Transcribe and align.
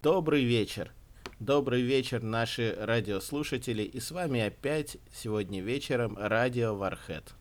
Добрый 0.00 0.44
вечер. 0.44 0.92
Добрый 1.40 1.82
вечер, 1.82 2.22
наши 2.22 2.76
радиослушатели. 2.78 3.82
И 3.82 3.98
с 3.98 4.12
вами 4.12 4.40
опять 4.42 4.98
сегодня 5.12 5.60
вечером 5.60 6.16
радио 6.16 6.76
Вархет. 6.76 7.34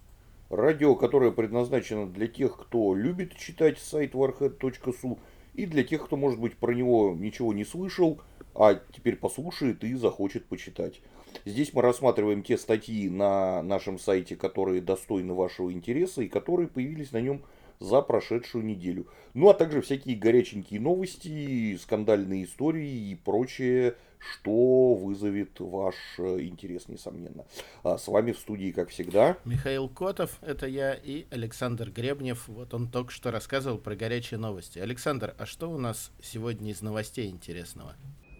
Радио, 0.50 0.96
которое 0.96 1.32
предназначено 1.32 2.08
для 2.08 2.28
тех, 2.28 2.58
кто 2.58 2.96
любит 2.96 3.38
читать 3.38 3.78
сайт 3.78 4.16
warhead.su 4.16 5.20
и 5.54 5.66
для 5.68 5.84
тех, 5.84 6.04
кто, 6.06 6.18
может 6.18 6.40
быть, 6.40 6.58
про 6.58 6.74
него 6.74 7.16
ничего 7.16 7.54
не 7.54 7.64
слышал, 7.64 8.22
а 8.56 8.74
теперь 8.74 9.18
послушает 9.18 9.84
и 9.84 9.94
захочет 9.94 10.46
почитать. 10.46 11.00
Здесь 11.46 11.74
мы 11.74 11.84
рассматриваем 11.84 12.42
те 12.42 12.58
статьи 12.58 13.08
на 13.08 13.62
нашем 13.62 14.00
сайте, 14.00 14.36
которые 14.36 14.82
достойны 14.82 15.34
вашего 15.34 15.72
интереса 15.72 16.24
и 16.24 16.28
которые 16.28 16.68
появились 16.68 17.12
на 17.12 17.22
нем 17.22 17.44
за 17.82 18.02
прошедшую 18.02 18.64
неделю. 18.64 19.08
Ну 19.34 19.50
а 19.50 19.54
также 19.54 19.82
всякие 19.82 20.16
горяченькие 20.16 20.80
новости, 20.80 21.76
скандальные 21.78 22.46
истории 22.46 23.10
и 23.12 23.16
прочее, 23.16 23.96
что 24.20 24.94
вызовет 24.94 25.60
ваш 25.60 25.96
э, 26.20 26.42
интерес, 26.42 26.88
несомненно. 26.88 27.46
А 27.84 27.98
с 27.98 28.08
вами 28.08 28.34
в 28.34 28.38
студии, 28.38 28.72
как 28.72 28.90
всегда, 28.90 29.38
Михаил 29.46 29.90
Котов, 29.90 30.38
это 30.42 30.68
я, 30.68 30.94
и 30.94 31.26
Александр 31.32 31.90
Гребнев. 31.90 32.48
Вот 32.48 32.74
он 32.76 32.88
только 32.88 33.12
что 33.12 33.32
рассказывал 33.32 33.80
про 33.80 33.96
горячие 33.96 34.38
новости. 34.38 34.78
Александр, 34.78 35.34
а 35.40 35.48
что 35.48 35.72
у 35.72 35.80
нас 35.80 36.12
сегодня 36.22 36.72
из 36.72 36.82
новостей 36.84 37.30
интересного? 37.30 37.96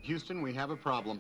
Houston, 0.08 0.44
we 0.44 0.54
have 0.54 0.72
a 0.72 0.78
problem. 0.78 1.20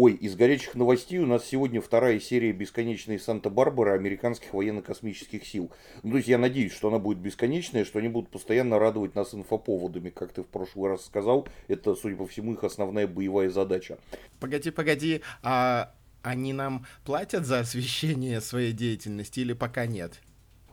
Ой, 0.00 0.12
из 0.12 0.36
горячих 0.36 0.76
новостей 0.76 1.18
у 1.18 1.26
нас 1.26 1.44
сегодня 1.44 1.80
вторая 1.80 2.20
серия 2.20 2.52
бесконечной 2.52 3.18
Санта-Барбары 3.18 3.94
американских 3.94 4.54
военно-космических 4.54 5.44
сил. 5.44 5.72
Ну, 6.04 6.12
то 6.12 6.16
есть 6.18 6.28
я 6.28 6.38
надеюсь, 6.38 6.70
что 6.72 6.86
она 6.86 7.00
будет 7.00 7.18
бесконечная, 7.18 7.84
что 7.84 7.98
они 7.98 8.06
будут 8.06 8.30
постоянно 8.30 8.78
радовать 8.78 9.16
нас 9.16 9.34
инфоповодами, 9.34 10.10
как 10.10 10.32
ты 10.32 10.44
в 10.44 10.46
прошлый 10.46 10.90
раз 10.90 11.04
сказал. 11.04 11.48
Это, 11.66 11.96
судя 11.96 12.14
по 12.14 12.28
всему, 12.28 12.52
их 12.52 12.62
основная 12.62 13.08
боевая 13.08 13.50
задача. 13.50 13.98
Погоди, 14.38 14.70
погоди, 14.70 15.20
а 15.42 15.92
они 16.22 16.52
нам 16.52 16.86
платят 17.04 17.44
за 17.44 17.58
освещение 17.58 18.40
своей 18.40 18.70
деятельности 18.70 19.40
или 19.40 19.52
пока 19.52 19.86
нет? 19.86 20.20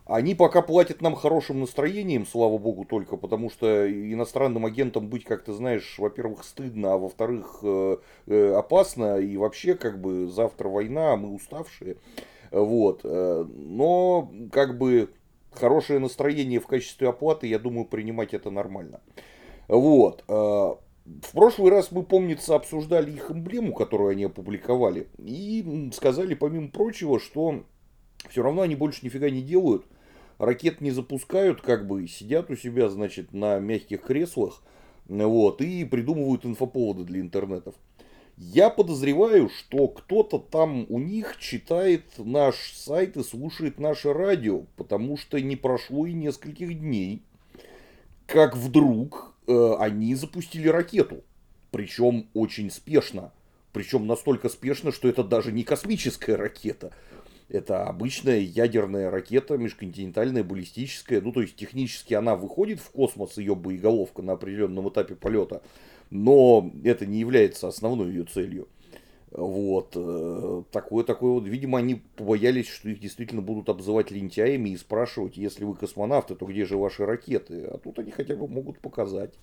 Они 0.06 0.36
пока 0.36 0.62
платят 0.62 1.02
нам 1.02 1.16
хорошим 1.16 1.62
настроением, 1.62 2.28
слава 2.28 2.60
богу, 2.60 2.86
только 2.86 3.18
потому 3.18 3.50
что 3.50 3.92
иностранным 3.92 4.66
агентам 4.66 5.08
быть, 5.08 5.24
как 5.24 5.44
ты 5.44 5.52
знаешь, 5.52 5.96
во-первых, 5.98 6.44
стыдно, 6.44 6.94
а 6.94 6.98
во-вторых, 6.98 7.60
э, 7.64 7.98
э, 8.28 8.54
опасно, 8.54 9.18
и 9.18 9.36
вообще, 9.36 9.74
как 9.74 10.00
бы, 10.00 10.28
завтра 10.28 10.70
война, 10.70 11.14
а 11.14 11.16
мы 11.18 11.34
уставшие. 11.34 11.98
Вот. 12.52 13.02
э, 13.04 13.46
Но, 13.50 14.32
как 14.52 14.78
бы, 14.78 15.10
хорошее 15.52 15.98
настроение 15.98 16.60
в 16.60 16.68
качестве 16.68 17.10
оплаты, 17.10 17.48
я 17.48 17.58
думаю, 17.58 17.86
принимать 17.86 18.36
это 18.36 18.52
нормально. 18.52 19.02
Вот. 19.68 20.24
В 20.28 21.32
прошлый 21.34 21.72
раз 21.72 21.92
мы, 21.92 22.04
помнится, 22.04 22.54
обсуждали 22.54 23.12
их 23.12 23.32
эмблему, 23.32 23.74
которую 23.74 24.10
они 24.10 24.26
опубликовали, 24.26 25.08
и 25.18 25.90
сказали, 25.94 26.36
помимо 26.36 26.70
прочего, 26.70 27.20
что 27.20 27.64
все 28.30 28.44
равно 28.44 28.62
они 28.62 28.76
больше 28.76 29.04
нифига 29.04 29.30
не 29.30 29.42
делают, 29.42 29.86
ракет 30.38 30.82
не 30.82 30.92
запускают, 30.92 31.62
как 31.62 31.88
бы 31.88 32.08
сидят 32.08 32.50
у 32.50 32.56
себя, 32.56 32.90
значит, 32.90 33.34
на 33.34 33.60
мягких 33.60 34.02
креслах, 34.02 34.62
вот, 35.08 35.62
и 35.62 35.86
придумывают 35.86 36.46
инфоповоды 36.46 37.04
для 37.04 37.22
интернетов. 37.22 37.76
Я 38.38 38.70
подозреваю, 38.70 39.50
что 39.50 39.88
кто-то 39.88 40.40
там 40.40 40.86
у 40.90 41.00
них 41.00 41.38
читает 41.40 42.04
наш 42.18 42.74
сайт 42.74 43.16
и 43.16 43.24
слушает 43.24 43.80
наше 43.80 44.12
радио, 44.12 44.64
потому 44.76 45.16
что 45.16 45.40
не 45.40 45.56
прошло 45.56 46.06
и 46.06 46.12
нескольких 46.12 46.78
дней, 46.78 47.24
как 48.26 48.58
вдруг 48.58 49.34
э, 49.48 49.76
они 49.80 50.16
запустили 50.16 50.68
ракету. 50.68 51.24
Причем 51.72 52.28
очень 52.34 52.70
спешно. 52.72 53.32
Причем 53.72 54.06
настолько 54.06 54.50
спешно, 54.50 54.92
что 54.92 55.08
это 55.08 55.24
даже 55.24 55.54
не 55.54 55.64
космическая 55.64 56.36
ракета. 56.36 56.92
Это 57.48 57.84
обычная 57.84 58.40
ядерная 58.40 59.12
ракета, 59.12 59.58
межконтинентальная, 59.58 60.44
баллистическая. 60.44 61.22
Ну, 61.22 61.32
то 61.32 61.42
есть, 61.42 61.56
технически 61.56 62.14
она 62.16 62.36
выходит 62.36 62.80
в 62.80 62.90
космос, 62.90 63.38
ее 63.38 63.56
боеголовка 63.56 64.22
на 64.24 64.34
определенном 64.34 64.90
этапе 64.90 65.16
полета. 65.16 65.62
Но 66.10 66.72
это 66.84 67.06
не 67.06 67.20
является 67.20 67.68
основной 67.68 68.10
ее 68.10 68.24
целью. 68.24 68.68
Вот. 69.32 69.92
э, 69.96 70.64
Такое, 70.72 71.04
такое 71.04 71.34
вот. 71.34 71.46
Видимо, 71.46 71.78
они 71.80 72.02
побоялись, 72.16 72.68
что 72.68 72.90
их 72.90 73.00
действительно 73.00 73.42
будут 73.42 73.70
обзывать 73.70 74.12
лентяями 74.12 74.70
и 74.70 74.78
спрашивать, 74.78 75.38
если 75.38 75.66
вы 75.66 75.76
космонавты, 75.76 76.36
то 76.36 76.46
где 76.46 76.66
же 76.66 76.78
ваши 76.78 77.06
ракеты? 77.06 77.66
А 77.66 77.78
тут 77.78 78.00
они 78.00 78.12
хотя 78.12 78.36
бы 78.36 78.48
могут 78.48 78.80
показать. 78.80 79.34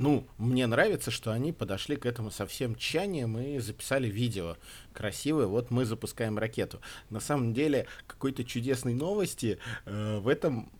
Ну, 0.00 0.26
мне 0.38 0.66
нравится, 0.66 1.10
что 1.10 1.30
они 1.30 1.52
подошли 1.52 1.94
к 1.94 2.06
этому 2.06 2.30
со 2.30 2.46
всем 2.46 2.74
тщанием 2.74 3.38
и 3.38 3.58
записали 3.58 4.08
видео 4.08 4.56
красивое. 4.94 5.46
Вот 5.46 5.70
мы 5.70 5.84
запускаем 5.84 6.38
ракету. 6.38 6.80
На 7.10 7.20
самом 7.20 7.52
деле, 7.52 7.86
какой-то 8.06 8.42
чудесной 8.42 8.94
новости 8.94 9.58
э, 9.84 10.18
в 10.18 10.28
этом... 10.28 10.72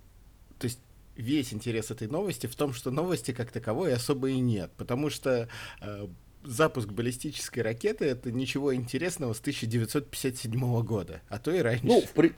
То 0.59 0.67
есть 0.69 0.81
весь 1.17 1.53
интерес 1.53 1.91
этой 1.91 2.09
новости 2.09 2.47
в 2.47 2.57
том, 2.57 2.73
что 2.73 2.91
новости 2.91 3.33
как 3.33 3.53
таковой 3.53 3.93
особо 3.93 4.31
и 4.31 4.41
нет. 4.41 4.71
Потому 4.79 5.11
что 5.11 5.51
э, 5.83 6.09
запуск 6.43 6.89
баллистической 6.89 7.63
ракеты 7.63 8.07
это 8.07 8.33
ничего 8.33 8.75
интересного 8.75 9.35
с 9.35 9.41
1957 9.41 10.83
года, 10.83 11.21
а 11.29 11.39
то 11.39 11.53
и 11.53 11.59
раньше. 11.59 11.85
Ну, 11.85 12.01
в, 12.01 12.11
при- 12.13 12.33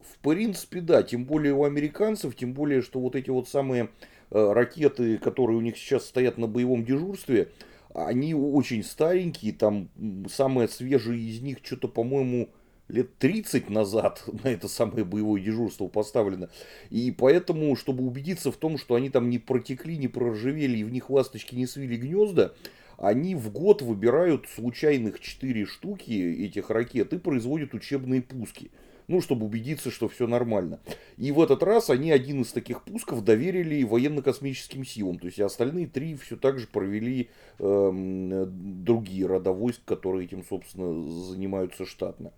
в 0.00 0.18
принципе, 0.18 0.82
да. 0.82 1.02
Тем 1.02 1.24
более 1.24 1.54
у 1.54 1.64
американцев, 1.64 2.36
тем 2.36 2.52
более, 2.52 2.82
что 2.82 3.00
вот 3.00 3.16
эти 3.16 3.30
вот 3.30 3.48
самые 3.48 3.88
ракеты, 4.30 5.18
которые 5.18 5.58
у 5.58 5.60
них 5.60 5.76
сейчас 5.76 6.06
стоят 6.06 6.38
на 6.38 6.46
боевом 6.46 6.84
дежурстве, 6.84 7.50
они 7.94 8.34
очень 8.34 8.82
старенькие. 8.84 9.52
Там 9.52 9.88
м, 9.96 10.26
самая 10.30 10.68
свежая 10.68 11.16
из 11.16 11.40
них 11.40 11.58
что-то, 11.62 11.88
по-моему, 11.88 12.48
лет 12.88 13.16
30 13.18 13.70
назад 13.70 14.24
на 14.44 14.48
это 14.48 14.68
самое 14.68 15.04
боевое 15.04 15.40
дежурство 15.40 15.88
поставлено. 15.88 16.50
И 16.90 17.10
поэтому, 17.10 17.74
чтобы 17.76 18.04
убедиться 18.04 18.52
в 18.52 18.56
том, 18.56 18.78
что 18.78 18.94
они 18.94 19.10
там 19.10 19.30
не 19.30 19.38
протекли, 19.38 19.96
не 19.96 20.08
проржавели 20.08 20.78
и 20.78 20.84
в 20.84 20.92
них 20.92 21.10
ласточки 21.10 21.54
не 21.54 21.66
свили 21.66 21.96
гнезда, 21.96 22.54
они 22.98 23.34
в 23.34 23.50
год 23.52 23.82
выбирают 23.82 24.46
случайных 24.48 25.20
4 25.20 25.66
штуки 25.66 26.12
этих 26.12 26.70
ракет 26.70 27.12
и 27.12 27.18
производят 27.18 27.74
учебные 27.74 28.22
пуски. 28.22 28.70
Ну, 29.08 29.20
чтобы 29.20 29.46
убедиться, 29.46 29.90
что 29.90 30.08
все 30.08 30.26
нормально. 30.26 30.80
И 31.16 31.30
в 31.30 31.40
этот 31.40 31.62
раз 31.62 31.90
они 31.90 32.10
один 32.10 32.42
из 32.42 32.52
таких 32.52 32.82
пусков 32.82 33.22
доверили 33.22 33.84
военно-космическим 33.84 34.84
силам. 34.84 35.18
То 35.18 35.26
есть, 35.26 35.40
остальные 35.40 35.86
три 35.86 36.16
все 36.16 36.36
так 36.36 36.58
же 36.58 36.66
провели 36.66 37.30
эм, 37.58 38.84
другие 38.84 39.26
рода 39.26 39.52
войск, 39.52 39.82
которые 39.84 40.26
этим, 40.26 40.44
собственно, 40.44 41.08
занимаются 41.24 41.86
штатно. 41.86 42.32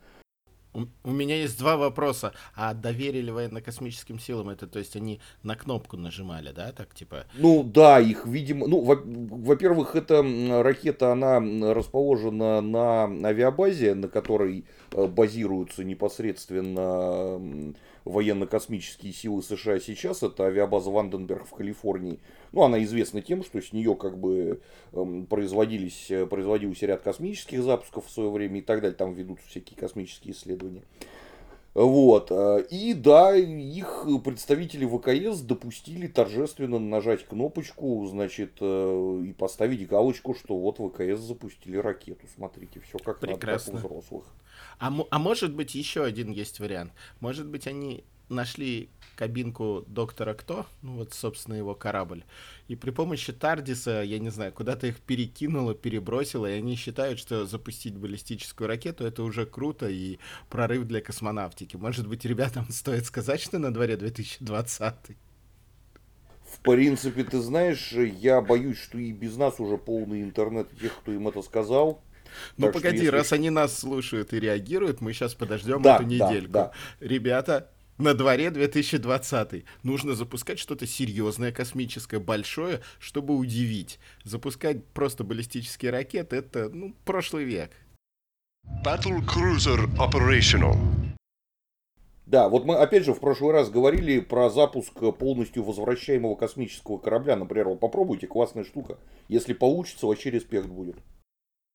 У, 1.05 1.11
меня 1.11 1.37
есть 1.37 1.59
два 1.59 1.77
вопроса. 1.77 2.33
А 2.55 2.75
доверили 2.75 3.31
военно-космическим 3.31 4.19
силам 4.19 4.51
это, 4.51 4.67
то 4.67 4.79
есть 4.79 4.97
они 4.97 5.21
на 5.43 5.57
кнопку 5.57 5.97
нажимали, 5.97 6.53
да, 6.53 6.73
так 6.73 6.95
типа? 6.95 7.25
Ну 7.35 7.63
да, 7.65 8.01
их, 8.01 8.27
видимо, 8.27 8.67
ну, 8.67 8.81
во- 8.81 9.03
во-первых, 9.03 9.97
эта 9.97 10.23
ракета, 10.63 11.13
она 11.13 11.41
расположена 11.75 12.61
на 12.61 13.05
авиабазе, 13.27 13.95
на 13.95 14.09
которой 14.09 14.65
э, 14.88 14.88
базируются 14.93 15.85
непосредственно 15.85 17.75
военно-космические 18.05 19.13
силы 19.13 19.43
США 19.43 19.79
сейчас. 19.81 20.23
Это 20.23 20.45
авиабаза 20.45 20.91
Ванденберг 20.91 21.47
в 21.47 21.51
Калифорнии. 21.51 22.19
Ну, 22.53 22.63
она 22.63 22.83
известна 22.85 23.23
тем, 23.23 23.45
что 23.45 23.61
с 23.61 23.73
нее 23.73 23.95
как 23.95 24.19
бы 24.19 24.61
эм, 24.93 25.27
производились, 25.27 26.11
э, 26.11 26.27
производился 26.27 26.87
ряд 26.87 27.03
космических 27.03 27.63
запусков 27.63 28.07
в 28.07 28.11
свое 28.11 28.31
время 28.31 28.61
и 28.61 28.63
так 28.63 28.81
далее. 28.81 28.97
Там 28.97 29.13
ведутся 29.13 29.47
всякие 29.49 29.79
космические 29.79 30.33
исследования. 30.33 30.83
Вот. 31.85 32.29
э, 32.31 32.67
И 32.71 32.93
да, 32.95 33.37
их 33.37 34.07
представители 34.25 34.85
ВКС 34.85 35.41
допустили 35.41 36.07
торжественно 36.09 36.79
нажать 36.79 37.25
кнопочку, 37.25 38.07
значит, 38.09 38.57
э, 38.61 39.23
и 39.27 39.33
поставить 39.33 39.87
галочку, 39.87 40.35
что 40.35 40.59
вот 40.59 40.79
ВКС 40.79 41.21
запустили 41.21 41.77
ракету. 41.77 42.27
Смотрите, 42.35 42.81
все 42.81 42.99
как 42.99 43.23
надо, 43.23 43.35
как 43.35 43.35
у 43.35 43.37
Прекрасно. 43.39 43.79
взрослых. 43.79 44.25
А, 44.81 44.93
а 45.11 45.19
может 45.19 45.55
быть 45.55 45.75
еще 45.75 46.05
один 46.05 46.31
есть 46.31 46.59
вариант? 46.59 46.93
Может 47.21 47.47
быть 47.47 47.67
они 47.67 48.05
нашли 48.29 48.89
кабинку 49.19 49.85
доктора 49.89 50.33
Кто, 50.35 50.65
ну 50.81 50.95
вот, 50.99 51.13
собственно, 51.13 51.55
его 51.55 51.75
корабль, 51.75 52.23
и 52.69 52.77
при 52.77 52.91
помощи 52.93 53.33
Тардиса, 53.33 54.01
я 54.03 54.21
не 54.21 54.31
знаю, 54.31 54.53
куда-то 54.53 54.87
их 54.87 55.01
перекинуло, 55.01 55.75
перебросило, 55.75 56.47
и 56.47 56.53
они 56.53 56.77
считают, 56.77 57.19
что 57.19 57.45
запустить 57.45 57.97
баллистическую 57.97 58.69
ракету 58.69 59.05
это 59.05 59.25
уже 59.25 59.45
круто 59.45 59.89
и 59.89 60.19
прорыв 60.49 60.85
для 60.87 61.01
космонавтики. 61.01 61.77
Может 61.77 62.07
быть, 62.07 62.25
ребятам 62.25 62.67
стоит 62.71 63.07
сказать, 63.07 63.41
что 63.41 63.59
на 63.59 63.75
дворе 63.75 63.97
2020 63.97 64.95
В 66.53 66.61
принципе, 66.63 67.25
ты 67.25 67.41
знаешь, 67.41 67.91
я 67.93 68.41
боюсь, 68.41 68.79
что 68.79 68.99
и 68.99 69.11
без 69.11 69.37
нас 69.37 69.59
уже 69.59 69.77
полный 69.79 70.23
интернет 70.23 70.69
тех, 70.81 70.95
кто 70.97 71.11
им 71.13 71.27
это 71.27 71.43
сказал. 71.43 72.01
Ну 72.57 72.67
Так 72.67 72.75
погоди, 72.75 72.99
если- 72.99 73.09
раз 73.09 73.33
они 73.33 73.51
нас 73.51 73.77
слушают 73.77 74.33
и 74.33 74.39
реагируют, 74.39 75.01
мы 75.01 75.13
сейчас 75.13 75.35
подождем 75.35 75.83
Да, 75.83 75.97
эту 75.97 76.05
да, 76.05 76.09
недельку. 76.09 76.53
да. 76.53 76.73
Ребята, 77.01 77.69
На 77.99 78.15
дворе 78.15 78.51
2020. 78.53 79.65
Нужно 79.83 80.15
запускать 80.15 80.61
что-то 80.61 80.87
серьезное, 80.87 81.51
космическое, 81.51 82.21
большое, 82.21 82.81
чтобы 83.01 83.35
удивить. 83.35 83.99
Запускать 84.23 84.85
просто 84.87 85.25
баллистические 85.25 85.91
ракеты— 85.91 86.37
это, 86.39 86.69
ну, 86.69 86.95
прошлый 87.05 87.45
век. 87.45 87.73
Battle 88.85 89.27
Cruiser 89.27 89.89
Operational. 89.97 90.77
Да, 92.27 92.49
вот 92.49 92.67
мы 92.67 92.77
опять 92.77 93.05
же 93.05 93.15
в 93.15 93.21
прошлый 93.21 93.53
раз 93.53 93.69
говорили 93.69 94.21
про 94.21 94.49
запуск 94.49 94.93
полностью 95.19 95.65
возвращаемого 95.65 96.37
космического 96.37 96.99
корабля. 96.99 97.35
Например, 97.35 97.71
вот 97.71 97.81
попробуйте, 97.81 98.29
классная 98.29 98.63
штука. 98.65 98.99
Если 99.27 99.55
получится, 99.55 100.07
вообще 100.07 100.31
респект 100.31 100.69
будет. 100.69 100.97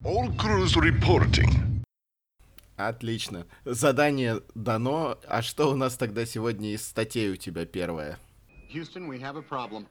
All 0.04 0.30
crews 0.38 0.78
reporting. 0.78 1.73
Отлично. 2.76 3.46
Задание 3.66 4.42
дано. 4.56 5.18
А 5.28 5.42
что 5.42 5.70
у 5.70 5.76
нас 5.76 5.96
тогда 5.96 6.26
сегодня 6.26 6.74
из 6.74 6.86
статей 6.86 7.30
у 7.30 7.36
тебя 7.36 7.66
первое? 7.66 8.18
Houston, 8.74 9.08
we 9.08 9.20
have 9.22 9.38
a 9.38 9.44
problem. 9.44 9.86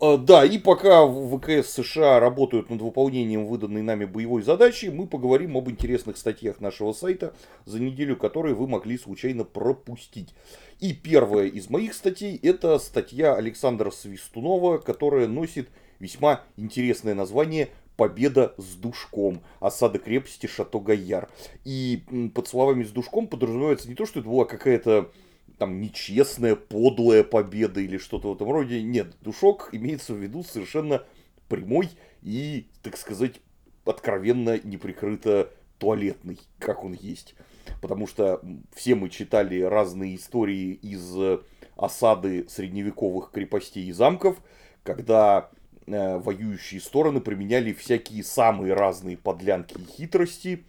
А, 0.00 0.18
Да, 0.18 0.44
и 0.44 0.58
пока 0.58 1.06
в 1.06 1.38
ВКС 1.38 1.70
США 1.70 2.20
работают 2.20 2.68
над 2.68 2.82
выполнением 2.82 3.46
выданной 3.46 3.80
нами 3.80 4.04
боевой 4.04 4.42
задачи, 4.42 4.86
мы 4.86 5.06
поговорим 5.06 5.56
об 5.56 5.70
интересных 5.70 6.18
статьях 6.18 6.60
нашего 6.60 6.92
сайта, 6.92 7.34
за 7.64 7.80
неделю 7.80 8.16
которые 8.16 8.54
вы 8.54 8.68
могли 8.68 8.98
случайно 8.98 9.44
пропустить. 9.44 10.34
И 10.80 10.92
первая 10.92 11.46
из 11.46 11.70
моих 11.70 11.94
статей 11.94 12.36
это 12.42 12.78
статья 12.78 13.34
Александра 13.34 13.90
Свистунова, 13.90 14.76
которая 14.76 15.26
носит 15.26 15.70
весьма 16.00 16.42
интересное 16.58 17.14
название 17.14 17.70
«Победа 17.96 18.54
с 18.58 18.74
душком. 18.74 19.42
Осада 19.60 19.98
крепости 19.98 20.46
Шато-Гайяр». 20.46 21.28
И 21.64 22.04
под 22.34 22.48
словами 22.48 22.84
«с 22.84 22.90
душком» 22.90 23.28
подразумевается 23.28 23.88
не 23.88 23.94
то, 23.94 24.06
что 24.06 24.20
это 24.20 24.28
была 24.28 24.44
какая-то 24.44 25.10
там 25.58 25.80
нечестная, 25.80 26.56
подлая 26.56 27.22
победа 27.22 27.80
или 27.80 27.98
что-то 27.98 28.32
в 28.32 28.36
этом 28.36 28.50
роде. 28.50 28.82
Нет, 28.82 29.14
душок 29.20 29.68
имеется 29.72 30.14
в 30.14 30.18
виду 30.18 30.42
совершенно 30.42 31.04
прямой 31.48 31.90
и, 32.22 32.66
так 32.82 32.96
сказать, 32.96 33.40
откровенно 33.84 34.58
неприкрыто 34.64 35.50
туалетный, 35.78 36.38
как 36.58 36.84
он 36.84 36.94
есть. 36.94 37.34
Потому 37.80 38.06
что 38.06 38.40
все 38.74 38.94
мы 38.94 39.10
читали 39.10 39.60
разные 39.60 40.16
истории 40.16 40.72
из 40.72 41.16
э, 41.16 41.40
осады 41.76 42.46
средневековых 42.48 43.30
крепостей 43.30 43.86
и 43.86 43.92
замков, 43.92 44.38
когда 44.82 45.50
воюющие 45.86 46.80
стороны 46.80 47.20
применяли 47.20 47.72
всякие 47.72 48.24
самые 48.24 48.74
разные 48.74 49.16
подлянки 49.16 49.74
и 49.74 49.84
хитрости. 49.84 50.64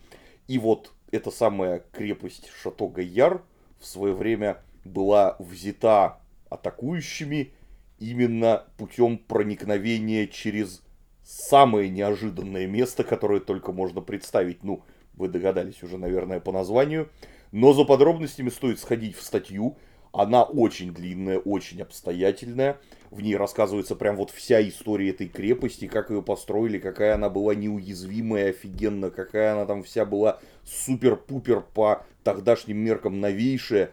И 0.48 0.58
вот 0.58 0.92
эта 1.12 1.32
самая 1.32 1.84
крепость 1.92 2.50
Шато-Гайяр 2.64 3.42
в 3.80 3.86
свое 3.86 4.14
время 4.14 4.58
была 4.84 5.36
взята 5.40 6.20
атакующими 6.50 7.54
именно 8.00 8.66
путем 8.78 9.18
проникновения 9.18 10.28
через 10.28 10.82
самое 11.24 11.90
неожиданное 11.90 12.68
место, 12.68 13.04
которое 13.04 13.40
только 13.40 13.72
можно 13.72 14.02
представить. 14.02 14.64
Ну, 14.64 14.84
вы 15.14 15.28
догадались 15.28 15.82
уже, 15.82 15.98
наверное, 15.98 16.40
по 16.40 16.52
названию. 16.52 17.10
Но 17.52 17.74
за 17.74 17.86
подробностями 17.86 18.50
стоит 18.50 18.80
сходить 18.80 19.16
в 19.16 19.24
статью. 19.24 19.78
Она 20.16 20.44
очень 20.44 20.94
длинная, 20.94 21.40
очень 21.40 21.82
обстоятельная. 21.82 22.78
В 23.12 23.22
ней 23.22 23.36
рассказывается 23.36 23.96
прям 23.96 24.16
вот 24.16 24.32
вся 24.32 24.66
история 24.66 25.10
этой 25.10 25.28
крепости, 25.28 25.88
как 25.88 26.10
ее 26.10 26.22
построили, 26.22 26.80
какая 26.80 27.16
она 27.16 27.30
была 27.30 27.54
неуязвимая, 27.54 28.52
офигенно, 28.52 29.10
какая 29.10 29.54
она 29.54 29.66
там 29.66 29.84
вся 29.84 30.06
была 30.06 30.40
супер-пупер 30.64 31.62
по 31.62 32.06
тогдашним 32.24 32.78
меркам 32.78 33.20
новейшая. 33.20 33.92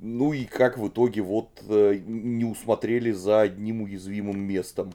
Ну 0.00 0.32
и 0.32 0.44
как 0.44 0.78
в 0.78 0.86
итоге 0.86 1.22
вот 1.22 1.50
э, 1.68 2.00
не 2.06 2.44
усмотрели 2.44 3.10
за 3.10 3.40
одним 3.40 3.82
уязвимым 3.82 4.40
местом 4.40 4.92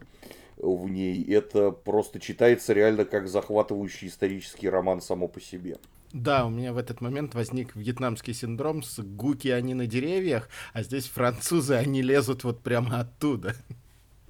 в 0.56 0.88
ней. 0.88 1.22
Это 1.30 1.72
просто 1.72 2.20
читается 2.20 2.72
реально 2.72 3.04
как 3.04 3.28
захватывающий 3.28 4.08
исторический 4.08 4.70
роман 4.70 5.02
само 5.02 5.28
по 5.28 5.42
себе. 5.42 5.76
Да, 6.12 6.44
у 6.44 6.50
меня 6.50 6.72
в 6.72 6.78
этот 6.78 7.00
момент 7.00 7.34
возник 7.34 7.76
вьетнамский 7.76 8.34
синдром 8.34 8.82
с 8.82 9.00
гуки 9.00 9.48
они 9.48 9.74
на 9.74 9.86
деревьях, 9.86 10.48
а 10.72 10.82
здесь 10.82 11.06
французы, 11.06 11.74
они 11.74 12.02
лезут 12.02 12.42
вот 12.42 12.62
прямо 12.62 13.00
оттуда. 13.00 13.54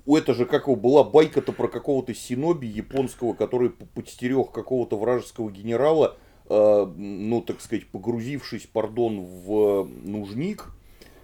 У 0.05 0.17
это 0.17 0.35
же 0.35 0.44
как 0.44 0.65
его 0.65 0.77
была 0.77 1.05
байка-то 1.05 1.53
про 1.53 1.69
какого-то 1.69 2.15
синоби 2.15 2.67
японского, 2.67 3.32
который 3.32 3.71
подстерег 3.71 4.53
какого-то 4.53 4.99
вражеского 4.99 5.50
генерала, 5.50 6.17
э, 6.49 6.93
ну, 6.97 7.41
так 7.41 7.62
сказать, 7.62 7.87
погрузившись, 7.87 8.67
пардон, 8.67 9.21
в 9.21 9.88
нужник, 10.03 10.67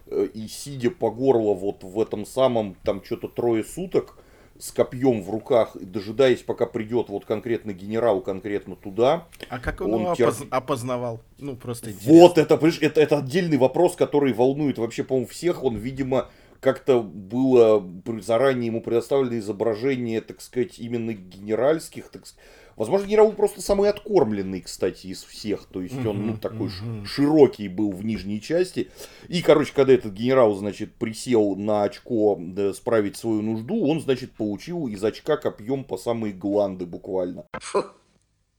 э, 0.06 0.29
и 0.32 0.49
сидя 0.49 0.91
по 0.91 1.11
горло 1.11 1.52
вот 1.52 1.85
в 1.85 2.00
этом 2.00 2.25
самом, 2.25 2.76
там 2.82 3.05
что-то 3.05 3.29
трое 3.29 3.62
суток, 3.62 4.19
с 4.61 4.70
копьем 4.73 5.23
в 5.23 5.31
руках, 5.31 5.76
дожидаясь, 5.81 6.43
пока 6.43 6.67
придет 6.67 7.08
вот 7.08 7.25
конкретно 7.25 7.73
генерал, 7.73 8.20
конкретно 8.20 8.76
туда. 8.76 9.26
А 9.49 9.58
как 9.58 9.81
он, 9.81 9.94
Он 9.94 10.00
его 10.03 10.12
тер- 10.14 10.29
опоз- 10.31 10.47
опознавал? 10.50 11.20
Ну, 11.38 11.56
просто 11.56 11.91
интересно. 11.91 12.12
Вот 12.12 12.38
это, 12.38 12.55
это, 12.81 13.00
это 13.00 13.19
отдельный 13.19 13.56
вопрос, 13.56 13.97
который 13.97 14.32
волнует 14.32 14.79
вообще, 14.79 15.05
по-моему, 15.05 15.29
всех. 15.29 15.62
Он, 15.62 15.76
видимо, 15.76 16.29
как-то 16.61 17.03
было 17.03 17.85
заранее 18.20 18.67
ему 18.67 18.81
предоставлено 18.81 19.38
изображение, 19.38 20.20
так 20.20 20.41
сказать, 20.41 20.79
именно 20.79 21.12
генеральских, 21.12 22.08
так 22.08 22.26
сказать. 22.26 22.44
Возможно, 22.76 23.06
генерал 23.06 23.32
просто 23.32 23.62
самый 23.62 23.88
откормленный, 23.88 24.61
кстати, 24.61 25.06
из 25.06 25.25
всех. 25.25 25.64
То 25.64 25.81
есть 25.81 26.05
он, 26.05 26.26
ну, 26.26 26.37
такой 26.37 26.69
ш- 26.69 26.85
широкий 27.06 27.69
был 27.69 27.91
в 27.91 28.05
нижней 28.05 28.38
части. 28.38 28.91
И, 29.29 29.41
короче, 29.41 29.73
когда 29.75 29.94
этот 29.94 30.12
генерал, 30.12 30.55
значит, 30.55 30.93
присел 30.93 31.56
на 31.56 31.85
очко 31.85 32.37
да, 32.38 32.75
справить 32.75 33.17
свою 33.17 33.41
нужду, 33.41 33.82
он, 33.87 34.02
значит, 34.02 34.32
получил 34.32 34.88
из 34.88 35.02
очка 35.02 35.38
копьем 35.38 35.85
по 35.85 35.97
самые 35.97 36.35
гланды 36.35 36.85
буквально. 36.85 37.47
Фу, 37.55 37.82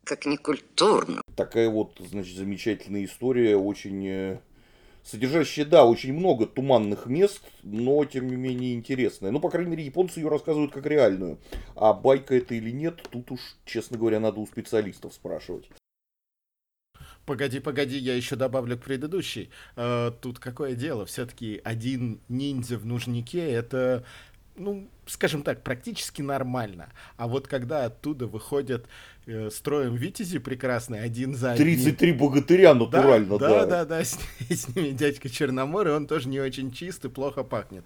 как 0.04 0.26
некультурно. 0.26 1.22
такая 1.36 1.70
вот, 1.70 1.92
значит, 2.00 2.36
замечательная 2.36 3.06
история, 3.06 3.56
очень 3.56 4.08
э, 4.08 4.40
содержащая, 5.08 5.66
да, 5.66 5.86
очень 5.86 6.14
много 6.14 6.46
туманных 6.46 7.06
мест, 7.06 7.42
но, 7.64 8.04
тем 8.06 8.28
не 8.28 8.36
менее, 8.36 8.76
интересная. 8.76 9.32
Ну, 9.32 9.40
по 9.40 9.50
крайней 9.50 9.72
мере, 9.72 9.86
японцы 9.86 10.20
ее 10.20 10.28
рассказывают 10.28 10.74
как 10.74 10.86
реальную. 10.86 11.40
А 11.76 11.94
байка 11.94 12.36
это 12.36 12.56
или 12.56 12.72
нет, 12.72 13.02
тут 13.10 13.32
уж, 13.32 13.40
честно 13.66 13.98
говоря, 13.98 14.20
надо 14.20 14.40
у 14.40 14.46
специалистов 14.46 15.14
спрашивать. 15.14 15.70
Погоди, 17.26 17.60
погоди, 17.60 17.98
я 17.98 18.16
еще 18.16 18.36
добавлю 18.36 18.78
к 18.78 18.84
предыдущей. 18.84 19.50
Э, 19.76 20.12
тут 20.22 20.40
какое 20.40 20.76
дело? 20.76 21.06
Все-таки 21.06 21.60
один 21.64 22.22
ниндзя 22.30 22.78
в 22.78 22.86
нужнике 22.86 23.52
это, 23.52 24.06
ну, 24.58 24.90
скажем 25.06 25.44
так, 25.44 25.64
практически 25.64 26.22
нормально. 26.22 26.90
А 27.16 27.28
вот 27.28 27.48
когда 27.48 27.86
оттуда 27.86 28.28
выходят 28.28 28.88
э, 29.26 29.50
строем 29.50 29.96
витязи 29.96 30.40
прекрасные, 30.40 31.02
один 31.02 31.36
за 31.36 31.52
одним. 31.52 31.78
33 31.78 32.14
богатыря 32.14 32.74
натурально, 32.74 33.38
да, 33.38 33.50
да. 33.50 33.66
да, 33.66 33.86
да, 33.86 34.04
с, 34.04 34.20
с 34.50 34.76
ними 34.76 34.90
дядька 34.90 35.30
Черномор, 35.30 35.88
и 35.88 35.92
он 35.92 36.08
тоже 36.08 36.28
не 36.28 36.40
очень 36.40 36.72
чист 36.72 37.06
и 37.06 37.10
плохо 37.10 37.44
пахнет. 37.44 37.86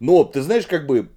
Но, 0.00 0.24
ты 0.24 0.42
знаешь, 0.42 0.66
как 0.66 0.86
бы, 0.86 1.08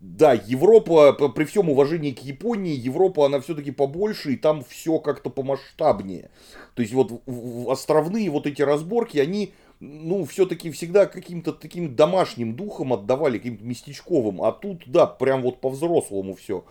да, 0.00 0.32
Европа, 0.32 1.12
при 1.30 1.44
всем 1.44 1.68
уважении 1.70 2.12
к 2.12 2.20
Японии, 2.20 2.74
Европа, 2.74 3.26
она 3.26 3.40
все-таки 3.40 3.70
побольше, 3.70 4.32
и 4.32 4.36
там 4.36 4.64
все 4.64 4.98
как-то 4.98 5.30
помасштабнее. 5.30 6.30
То 6.74 6.82
есть 6.82 6.94
вот 6.94 7.22
островные 7.68 8.30
вот 8.30 8.46
эти 8.46 8.62
разборки, 8.62 9.18
они, 9.18 9.52
ну, 9.80 10.26
все-таки 10.26 10.70
всегда 10.70 11.06
каким-то 11.06 11.52
таким 11.52 11.96
домашним 11.96 12.54
духом 12.54 12.92
отдавали, 12.92 13.38
каким-то 13.38 13.64
местечковым. 13.64 14.42
А 14.42 14.52
тут, 14.52 14.82
да, 14.86 15.06
прям 15.06 15.42
вот 15.42 15.60
по-взрослому 15.60 16.34
все. 16.34 16.64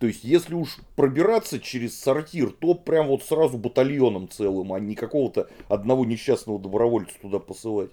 То 0.00 0.06
есть, 0.06 0.24
если 0.24 0.54
уж 0.54 0.76
пробираться 0.96 1.60
через 1.60 1.98
сортир, 1.98 2.50
то 2.50 2.74
прям 2.74 3.08
вот 3.08 3.22
сразу 3.22 3.58
батальоном 3.58 4.28
целым, 4.28 4.72
а 4.72 4.80
не 4.80 4.94
какого-то 4.94 5.48
одного 5.68 6.04
несчастного 6.04 6.58
добровольца 6.58 7.14
туда 7.20 7.38
посылать. 7.38 7.90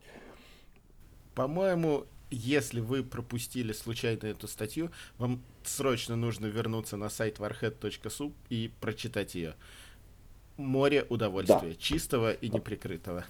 По-моему, 1.36 2.06
если 2.32 2.80
вы 2.80 3.04
пропустили 3.04 3.72
случайно 3.72 4.26
эту 4.26 4.48
статью, 4.48 4.92
вам 5.18 5.42
срочно 5.64 6.16
нужно 6.16 6.48
вернуться 6.48 6.98
на 6.98 7.10
сайт 7.10 7.38
warhead.su 7.38 8.34
и 8.50 8.72
прочитать 8.82 9.36
ее. 9.36 9.56
Море 10.58 11.06
удовольствия, 11.10 11.76
чистого 11.76 12.32
и 12.34 12.50
неприкрытого. 12.50 13.26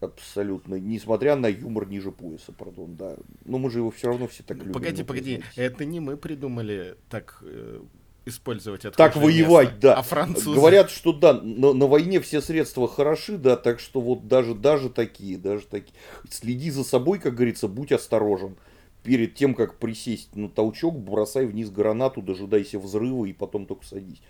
Абсолютно. 0.00 0.76
Несмотря 0.76 1.34
на 1.34 1.46
юмор 1.46 1.88
ниже 1.88 2.12
пояса, 2.12 2.52
пардон, 2.52 2.96
да. 2.96 3.16
Но 3.44 3.58
мы 3.58 3.70
же 3.70 3.78
его 3.78 3.90
все 3.90 4.08
равно 4.08 4.28
все 4.28 4.42
так 4.42 4.58
любим. 4.58 4.72
погоди, 4.72 5.02
погоди, 5.02 5.42
это 5.56 5.84
не 5.84 5.98
мы 5.98 6.16
придумали 6.16 6.96
так 7.08 7.38
э, 7.42 7.80
использовать 8.26 8.84
это 8.84 8.96
Так 8.96 9.16
воевать, 9.16 9.80
да. 9.80 9.94
а 9.94 10.02
французы. 10.02 10.54
Говорят, 10.54 10.90
что 10.90 11.12
да, 11.12 11.32
на, 11.32 11.72
на 11.72 11.86
войне 11.86 12.20
все 12.20 12.40
средства 12.40 12.86
хороши, 12.86 13.38
да, 13.38 13.56
так 13.56 13.80
что 13.80 14.00
вот 14.00 14.28
даже, 14.28 14.54
даже 14.54 14.88
такие, 14.88 15.36
даже 15.36 15.66
такие. 15.66 15.94
Следи 16.30 16.70
за 16.70 16.84
собой, 16.84 17.18
как 17.18 17.34
говорится, 17.34 17.66
будь 17.66 17.92
осторожен. 17.92 18.56
Перед 19.02 19.34
тем, 19.34 19.54
как 19.54 19.78
присесть 19.78 20.36
на 20.36 20.48
толчок, 20.48 20.98
бросай 20.98 21.46
вниз 21.46 21.70
гранату, 21.70 22.20
дожидайся 22.20 22.78
взрыва 22.78 23.24
и 23.24 23.32
потом 23.32 23.66
только 23.66 23.84
садись. 23.84 24.20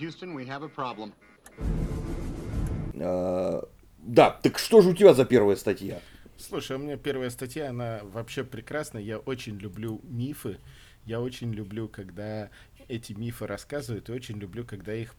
Houston, 0.00 0.34
we 0.34 0.46
have 0.46 0.62
a 0.62 0.68
problem. 0.68 1.12
Да, 4.04 4.30
так 4.30 4.58
что 4.58 4.82
же 4.82 4.90
у 4.90 4.94
тебя 4.94 5.14
за 5.14 5.24
первая 5.24 5.56
статья? 5.56 6.00
Слушай, 6.36 6.76
у 6.76 6.80
меня 6.80 6.96
первая 6.96 7.30
статья, 7.30 7.70
она 7.70 8.00
вообще 8.02 8.44
прекрасная. 8.44 9.02
Я 9.02 9.18
очень 9.18 9.56
люблю 9.56 10.00
мифы. 10.04 10.58
Я 11.06 11.20
очень 11.20 11.52
люблю, 11.52 11.88
когда 11.88 12.50
эти 12.88 13.12
мифы 13.12 13.46
рассказывают, 13.46 14.08
и 14.08 14.12
очень 14.12 14.38
люблю, 14.38 14.64
когда 14.64 14.94
их 14.94 15.14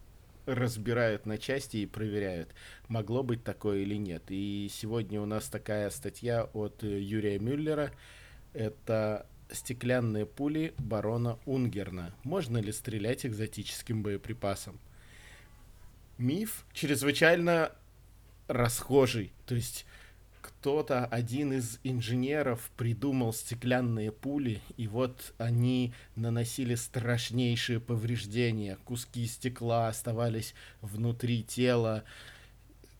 разбирают 0.45 1.25
на 1.25 1.39
части 1.39 1.77
и 1.77 1.85
проверяют, 1.87 2.49
могло 2.87 3.23
быть 3.23 3.43
такое 3.43 3.79
или 3.79 3.95
нет. 3.95 4.23
И 4.29 4.69
сегодня 4.71 5.19
у 5.19 5.25
нас 5.25 5.47
такая 5.47 5.89
статья 5.89 6.43
от 6.53 6.83
э, 6.83 6.99
Юрия 6.99 7.39
Мюллера. 7.39 7.91
Это 8.53 9.25
стеклянные 9.51 10.27
пули 10.27 10.75
барона 10.77 11.39
Унгерна. 11.45 12.13
Можно 12.23 12.59
ли 12.59 12.71
стрелять 12.71 13.25
экзотическим 13.25 14.03
боеприпасом? 14.03 14.79
Миф 16.19 16.65
чрезвычайно 16.73 17.71
расхожий. 18.47 19.31
То 19.45 19.55
есть 19.55 19.85
кто-то, 20.41 21.05
один 21.05 21.53
из 21.53 21.79
инженеров 21.83 22.71
придумал 22.77 23.33
стеклянные 23.33 24.11
пули, 24.11 24.61
и 24.77 24.87
вот 24.87 25.33
они 25.37 25.93
наносили 26.15 26.75
страшнейшие 26.75 27.79
повреждения. 27.79 28.77
Куски 28.83 29.25
стекла 29.25 29.87
оставались 29.87 30.53
внутри 30.81 31.43
тела. 31.43 32.03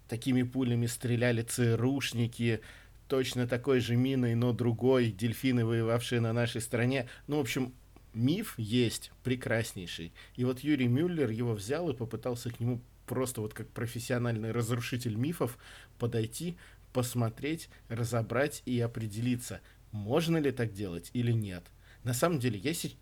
Такими 0.08 0.44
пулями 0.44 0.86
стреляли 0.86 1.42
ЦРУшники, 1.42 2.62
точно 3.08 3.48
такой 3.48 3.80
же 3.80 3.96
миной, 3.96 4.36
но 4.36 4.54
другой, 4.54 5.12
дельфины, 5.12 5.66
воевавшие 5.66 6.22
на 6.22 6.34
нашей 6.34 6.62
стороне. 6.62 7.08
Ну, 7.28 7.38
в 7.38 7.42
общем, 7.42 7.74
миф 8.14 8.56
есть 8.58 9.12
прекраснейший. 9.24 10.14
И 10.36 10.44
вот 10.46 10.60
Юрий 10.60 10.88
Мюллер 10.88 11.30
его 11.30 11.54
взял 11.54 11.90
и 11.90 11.96
попытался 11.96 12.50
к 12.50 12.60
нему 12.60 12.82
просто 13.06 13.42
вот 13.42 13.54
как 13.54 13.70
профессиональный 13.70 14.52
разрушитель 14.52 15.16
мифов 15.16 15.58
подойти, 16.00 16.58
посмотреть, 16.94 17.70
разобрать 17.90 18.62
и 18.66 18.80
определиться, 18.80 19.62
можно 19.92 20.38
ли 20.38 20.52
так 20.52 20.74
делать 20.74 21.10
или 21.14 21.32
нет. 21.32 21.64
На 22.04 22.14
самом 22.14 22.40
деле, 22.40 22.60
я 22.60 22.74
сейчас... 22.74 22.98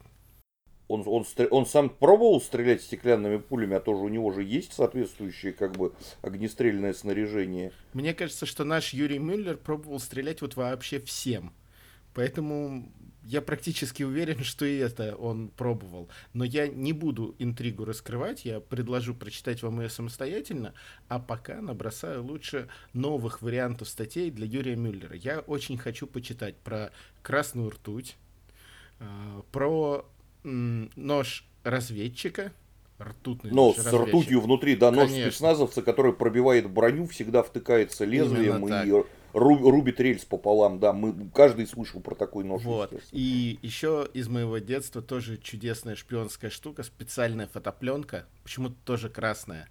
Он, 0.87 1.03
он, 1.07 1.25
он 1.49 1.65
сам 1.65 1.89
пробовал 1.89 2.41
стрелять 2.41 2.81
стеклянными 2.81 3.37
пулями, 3.37 3.75
а 3.75 3.79
тоже 3.79 4.03
у 4.03 4.09
него 4.09 4.31
же 4.31 4.43
есть 4.43 4.73
соответствующее 4.73 5.53
как 5.53 5.77
бы 5.77 5.93
огнестрельное 6.21 6.93
снаряжение. 6.93 7.71
Мне 7.93 8.13
кажется, 8.13 8.45
что 8.45 8.63
наш 8.63 8.93
Юрий 8.93 9.17
Мюллер 9.17 9.57
пробовал 9.57 9.99
стрелять 9.99 10.41
вот 10.41 10.55
вообще 10.55 10.99
всем. 10.99 11.53
Поэтому 12.13 12.91
я 13.23 13.41
практически 13.41 14.03
уверен, 14.03 14.39
что 14.43 14.65
и 14.65 14.77
это 14.77 15.15
он 15.15 15.49
пробовал. 15.49 16.09
Но 16.33 16.43
я 16.43 16.67
не 16.67 16.93
буду 16.93 17.35
интригу 17.39 17.85
раскрывать, 17.85 18.45
я 18.45 18.59
предложу 18.59 19.13
прочитать 19.13 19.63
вам 19.63 19.81
ее 19.81 19.89
самостоятельно, 19.89 20.73
а 21.07 21.19
пока 21.19 21.61
набросаю 21.61 22.23
лучше 22.23 22.67
новых 22.93 23.41
вариантов 23.41 23.87
статей 23.87 24.31
для 24.31 24.45
Юрия 24.45 24.75
Мюллера. 24.75 25.15
Я 25.15 25.39
очень 25.39 25.77
хочу 25.77 26.07
почитать 26.07 26.55
про 26.57 26.91
красную 27.21 27.69
ртуть, 27.69 28.17
а, 28.99 29.43
про 29.51 30.05
нож 30.43 31.45
разведчика, 31.63 32.51
ртутный 32.99 33.51
Но 33.51 33.73
с 33.73 33.85
ртутью 33.91 34.41
внутри, 34.41 34.75
да, 34.75 34.91
нож 34.91 35.07
Конечно. 35.07 35.31
спецназовца, 35.31 35.81
который 35.81 36.13
пробивает 36.13 36.69
броню, 36.69 37.07
всегда 37.07 37.43
втыкается 37.43 38.05
лезвием 38.05 38.67
и 38.67 39.05
рубит 39.33 39.99
рельс 39.99 40.25
пополам, 40.25 40.79
да, 40.79 40.93
мы 40.93 41.29
каждый 41.33 41.67
слышал 41.67 41.99
про 42.01 42.15
такой 42.15 42.43
нож. 42.43 42.61
Вот. 42.63 42.93
И 43.11 43.59
еще 43.61 44.07
из 44.13 44.27
моего 44.27 44.59
детства 44.59 45.01
тоже 45.01 45.37
чудесная 45.37 45.95
шпионская 45.95 46.49
штука, 46.49 46.83
специальная 46.83 47.47
фотопленка, 47.47 48.27
почему-то 48.43 48.75
тоже 48.85 49.09
красная. 49.09 49.67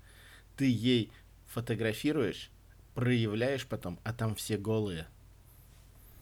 Ты 0.56 0.66
ей 0.68 1.10
фотографируешь, 1.46 2.50
проявляешь 2.94 3.66
потом, 3.66 3.98
а 4.04 4.12
там 4.12 4.34
все 4.34 4.58
голые. 4.58 5.06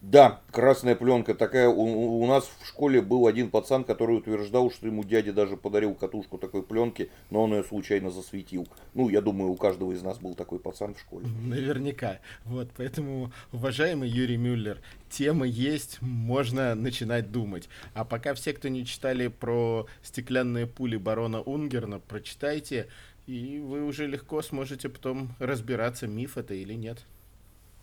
Да, 0.00 0.40
красная 0.50 0.94
пленка 0.94 1.34
такая. 1.34 1.68
У, 1.68 2.22
у 2.22 2.26
нас 2.26 2.50
в 2.60 2.66
школе 2.66 3.02
был 3.02 3.26
один 3.26 3.50
пацан, 3.50 3.84
который 3.84 4.16
утверждал, 4.16 4.70
что 4.70 4.86
ему 4.86 5.04
дядя 5.04 5.34
даже 5.34 5.58
подарил 5.58 5.94
катушку 5.94 6.38
такой 6.38 6.62
пленки, 6.62 7.10
но 7.28 7.42
он 7.42 7.52
ее 7.52 7.64
случайно 7.64 8.10
засветил. 8.10 8.66
Ну, 8.94 9.10
я 9.10 9.20
думаю, 9.20 9.50
у 9.50 9.56
каждого 9.56 9.92
из 9.92 10.02
нас 10.02 10.18
был 10.18 10.34
такой 10.34 10.58
пацан 10.58 10.94
в 10.94 11.00
школе. 11.00 11.26
Наверняка. 11.44 12.18
Вот, 12.46 12.70
поэтому, 12.74 13.30
уважаемый 13.52 14.08
Юрий 14.08 14.38
Мюллер, 14.38 14.80
темы 15.10 15.48
есть, 15.48 16.00
можно 16.00 16.74
начинать 16.74 17.30
думать. 17.30 17.68
А 17.92 18.06
пока 18.06 18.32
все, 18.32 18.54
кто 18.54 18.68
не 18.68 18.86
читали 18.86 19.28
про 19.28 19.86
стеклянные 20.02 20.66
пули 20.66 20.96
барона 20.96 21.42
Унгерна, 21.42 22.00
прочитайте, 22.00 22.88
и 23.26 23.58
вы 23.58 23.84
уже 23.84 24.06
легко 24.06 24.40
сможете 24.40 24.88
потом 24.88 25.36
разбираться, 25.38 26.06
миф 26.06 26.38
это 26.38 26.54
или 26.54 26.72
нет. 26.72 27.04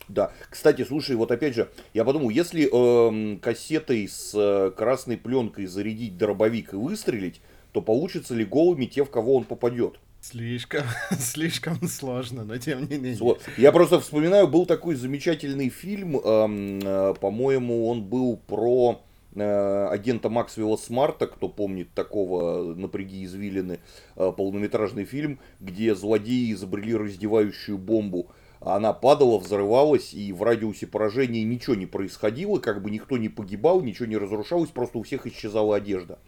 Да. 0.08 0.32
Кстати, 0.50 0.84
слушай, 0.86 1.16
вот 1.16 1.32
опять 1.32 1.56
же, 1.56 1.70
я 1.94 2.06
подумал, 2.06 2.30
если 2.30 2.70
э, 2.72 3.38
кассетой 3.40 4.08
с 4.08 4.32
э, 4.34 4.72
красной 4.72 5.18
пленкой 5.18 5.66
зарядить 5.66 6.18
дробовик 6.18 6.74
и 6.74 6.78
выстрелить, 6.78 7.42
то 7.74 7.82
получится 7.82 8.34
ли 8.34 8.46
голыми 8.46 8.86
те, 8.86 9.04
в 9.04 9.10
кого 9.10 9.36
он 9.36 9.44
попадет? 9.44 10.00
Слишком, 10.22 10.84
слишком 11.20 11.88
сложно, 11.88 12.44
но 12.44 12.58
тем 12.58 12.88
не 12.88 12.98
менее. 12.98 13.38
Я 13.58 13.72
просто 13.72 14.00
вспоминаю, 14.00 14.48
был 14.48 14.66
такой 14.66 14.96
замечательный 14.96 15.70
фильм, 15.70 16.18
э, 16.18 16.22
э, 16.24 17.14
по-моему, 17.20 17.88
он 17.90 18.04
был 18.04 18.38
про 18.38 19.02
э, 19.36 19.88
агента 19.92 20.30
Максвелла 20.30 20.78
Смарта, 20.78 21.28
кто 21.28 21.50
помнит 21.50 21.94
такого 21.94 22.74
«Напряги 22.76 23.26
извилины», 23.26 23.80
э, 24.16 24.32
полнометражный 24.36 25.06
фильм, 25.06 25.40
где 25.60 25.96
злодеи 25.96 26.54
изобрели 26.54 26.96
раздевающую 26.96 27.78
бомбу 27.78 28.32
она 28.60 28.94
падала, 28.94 29.38
взрывалась, 29.38 30.14
и 30.14 30.34
в 30.34 30.44
радиусе 30.44 30.88
поражения 30.88 31.44
ничего 31.44 31.76
не 31.76 31.86
происходило, 31.86 32.60
как 32.60 32.82
бы 32.82 32.92
никто 32.92 33.18
не 33.18 33.30
погибал, 33.30 33.82
ничего 33.82 34.08
не 34.08 34.18
разрушалось, 34.18 34.70
просто 34.70 34.98
у 34.98 35.04
всех 35.04 35.28
исчезала 35.28 35.76
одежда. 35.76 36.20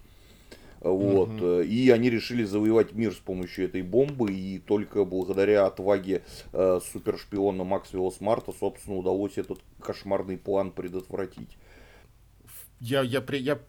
Вот. 0.81 1.29
Угу. 1.29 1.61
И 1.61 1.89
они 1.89 2.09
решили 2.09 2.43
завоевать 2.43 2.93
мир 2.93 3.13
с 3.13 3.17
помощью 3.17 3.65
этой 3.65 3.81
бомбы, 3.81 4.31
и 4.31 4.59
только 4.59 5.03
благодаря 5.03 5.65
отваге 5.65 6.23
э, 6.53 6.79
супершпиона 6.91 7.63
Максвелла 7.63 8.11
Смарта, 8.11 8.53
собственно, 8.57 8.97
удалось 8.97 9.37
этот 9.37 9.59
кошмарный 9.81 10.37
план 10.37 10.71
предотвратить. 10.71 11.57
Я, 12.79 13.01
я, 13.01 13.21
я, 13.31 13.59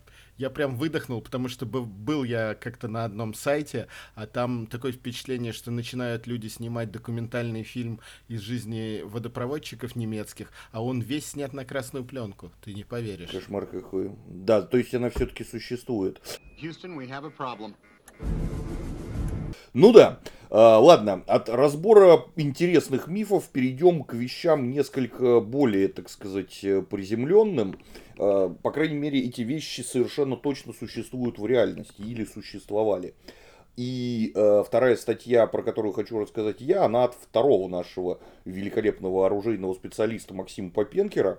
я 0.41 0.49
прям 0.49 0.75
выдохнул, 0.75 1.21
потому 1.21 1.49
что 1.49 1.67
был 1.67 2.25
я 2.25 2.55
как-то 2.55 2.89
на 2.89 3.05
одном 3.05 3.35
сайте, 3.35 3.89
а 4.15 4.27
там 4.27 4.67
такое 4.67 4.93
впечатление, 4.93 5.53
что 5.53 5.71
начинают 5.71 6.27
люди 6.27 6.47
снимать 6.47 6.91
документальный 6.91 7.63
фильм 7.63 8.01
из 8.27 8.41
жизни 8.41 9.03
водопроводчиков 9.05 9.97
немецких, 9.97 10.51
а 10.73 10.83
он 10.83 11.03
весь 11.03 11.27
снят 11.27 11.53
на 11.53 11.67
красную 11.67 12.07
пленку. 12.07 12.51
Ты 12.65 12.73
не 12.73 12.85
поверишь. 12.85 13.31
Кошмар 13.31 13.67
какой. 13.67 14.13
Да, 14.29 14.63
то 14.63 14.79
есть 14.79 14.95
она 14.95 15.11
все-таки 15.11 15.45
существует. 15.45 16.41
Houston, 16.63 16.97
we 16.97 17.07
have 17.07 17.27
a 17.27 17.31
problem. 17.31 17.75
Ну 19.73 19.93
да. 19.93 20.21
А, 20.50 20.79
ладно, 20.79 21.23
от 21.27 21.49
разбора 21.49 22.25
интересных 22.37 23.07
мифов 23.07 23.49
перейдем 23.49 24.03
к 24.03 24.15
вещам 24.15 24.71
несколько 24.71 25.41
более, 25.41 25.89
так 25.89 26.09
сказать, 26.09 26.61
приземленным. 26.91 27.79
А, 28.19 28.49
по 28.49 28.73
крайней 28.73 28.97
мере, 28.97 29.21
эти 29.21 29.43
вещи 29.43 29.83
совершенно 29.83 30.37
точно 30.37 30.73
существуют 30.73 31.39
в 31.39 31.47
реальности 31.47 32.00
или 32.03 32.25
существовали. 32.25 33.15
И 33.77 34.33
э, 34.35 34.65
вторая 34.67 34.97
статья, 34.97 35.47
про 35.47 35.62
которую 35.62 35.95
хочу 35.95 36.19
рассказать 36.19 36.61
я, 36.61 36.85
она 36.85 37.05
от 37.05 37.15
второго 37.15 37.67
нашего 37.69 38.21
великолепного 38.45 39.25
оружейного 39.25 39.73
специалиста 39.73 40.35
Максима 40.35 40.71
Попенкера, 40.71 41.39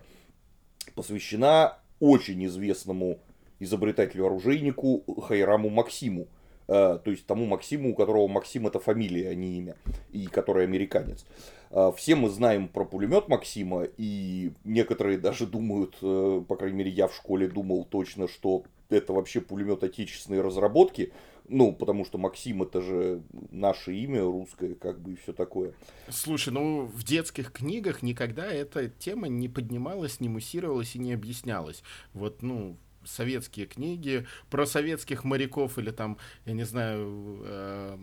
посвящена 0.95 1.77
очень 1.99 2.43
известному 2.47 3.19
изобретателю-оружейнику 3.59 5.03
Хайраму 5.21 5.69
Максиму. 5.69 6.27
Э, 6.71 6.99
то 7.03 7.11
есть 7.11 7.25
тому 7.25 7.45
Максиму, 7.47 7.91
у 7.91 7.95
которого 7.95 8.29
Максим 8.29 8.65
это 8.65 8.79
фамилия, 8.79 9.29
а 9.29 9.35
не 9.35 9.57
имя, 9.57 9.75
и 10.13 10.27
который 10.27 10.63
американец. 10.63 11.25
Э, 11.69 11.91
все 11.97 12.15
мы 12.15 12.29
знаем 12.29 12.69
про 12.69 12.85
пулемет 12.85 13.27
Максима, 13.27 13.87
и 13.97 14.53
некоторые 14.63 15.17
даже 15.17 15.45
думают, 15.45 15.97
э, 16.01 16.41
по 16.47 16.55
крайней 16.55 16.77
мере 16.77 16.91
я 16.91 17.09
в 17.09 17.15
школе 17.15 17.49
думал 17.49 17.83
точно, 17.83 18.29
что 18.29 18.63
это 18.87 19.11
вообще 19.11 19.41
пулемет 19.41 19.83
отечественной 19.83 20.39
разработки, 20.39 21.11
ну, 21.49 21.73
потому 21.73 22.05
что 22.05 22.17
Максим 22.17 22.63
это 22.63 22.81
же 22.81 23.21
наше 23.51 23.93
имя 23.93 24.23
русское, 24.23 24.73
как 24.73 25.01
бы 25.01 25.11
и 25.11 25.15
все 25.17 25.33
такое. 25.33 25.73
Слушай, 26.07 26.53
ну 26.53 26.85
в 26.85 27.03
детских 27.03 27.51
книгах 27.51 28.01
никогда 28.01 28.45
эта 28.45 28.87
тема 28.87 29.27
не 29.27 29.49
поднималась, 29.49 30.21
не 30.21 30.29
муссировалась 30.29 30.95
и 30.95 30.99
не 30.99 31.11
объяснялась. 31.11 31.83
Вот, 32.13 32.41
ну, 32.41 32.77
советские 33.05 33.65
книги 33.65 34.25
про 34.49 34.65
советских 34.65 35.23
моряков 35.23 35.77
или 35.77 35.91
там, 35.91 36.17
я 36.45 36.53
не 36.53 36.63
знаю, 36.63 37.41
э, 37.43 37.97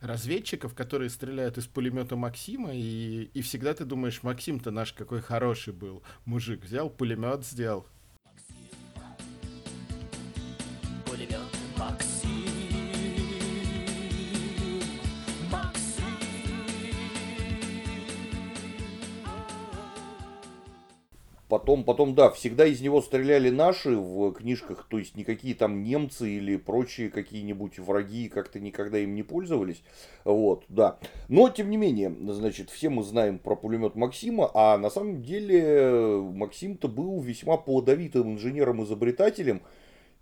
разведчиков, 0.00 0.74
которые 0.74 1.10
стреляют 1.10 1.58
из 1.58 1.66
пулемета 1.66 2.16
Максима, 2.16 2.70
и, 2.72 3.30
и 3.34 3.42
всегда 3.42 3.74
ты 3.74 3.84
думаешь, 3.84 4.22
Максим-то 4.22 4.70
наш 4.70 4.92
какой 4.92 5.20
хороший 5.20 5.72
был 5.72 6.02
мужик, 6.24 6.64
взял 6.64 6.90
пулемет, 6.90 7.44
сделал. 7.44 7.86
Потом, 21.50 21.82
потом, 21.82 22.14
да, 22.14 22.30
всегда 22.30 22.64
из 22.64 22.80
него 22.80 23.02
стреляли 23.02 23.50
наши 23.50 23.96
в 23.96 24.30
книжках, 24.34 24.86
то 24.88 25.00
есть 25.00 25.16
никакие 25.16 25.56
там 25.56 25.82
немцы 25.82 26.30
или 26.30 26.56
прочие 26.56 27.10
какие-нибудь 27.10 27.80
враги 27.80 28.28
как-то 28.28 28.60
никогда 28.60 28.98
им 28.98 29.16
не 29.16 29.24
пользовались. 29.24 29.82
Вот, 30.22 30.64
да. 30.68 31.00
Но, 31.26 31.48
тем 31.48 31.68
не 31.68 31.76
менее, 31.76 32.14
значит, 32.32 32.70
все 32.70 32.88
мы 32.88 33.02
знаем 33.02 33.40
про 33.40 33.56
пулемет 33.56 33.96
Максима, 33.96 34.48
а 34.54 34.78
на 34.78 34.90
самом 34.90 35.24
деле 35.24 36.20
Максим-то 36.20 36.86
был 36.86 37.20
весьма 37.20 37.56
плодовитым 37.56 38.34
инженером-изобретателем, 38.34 39.62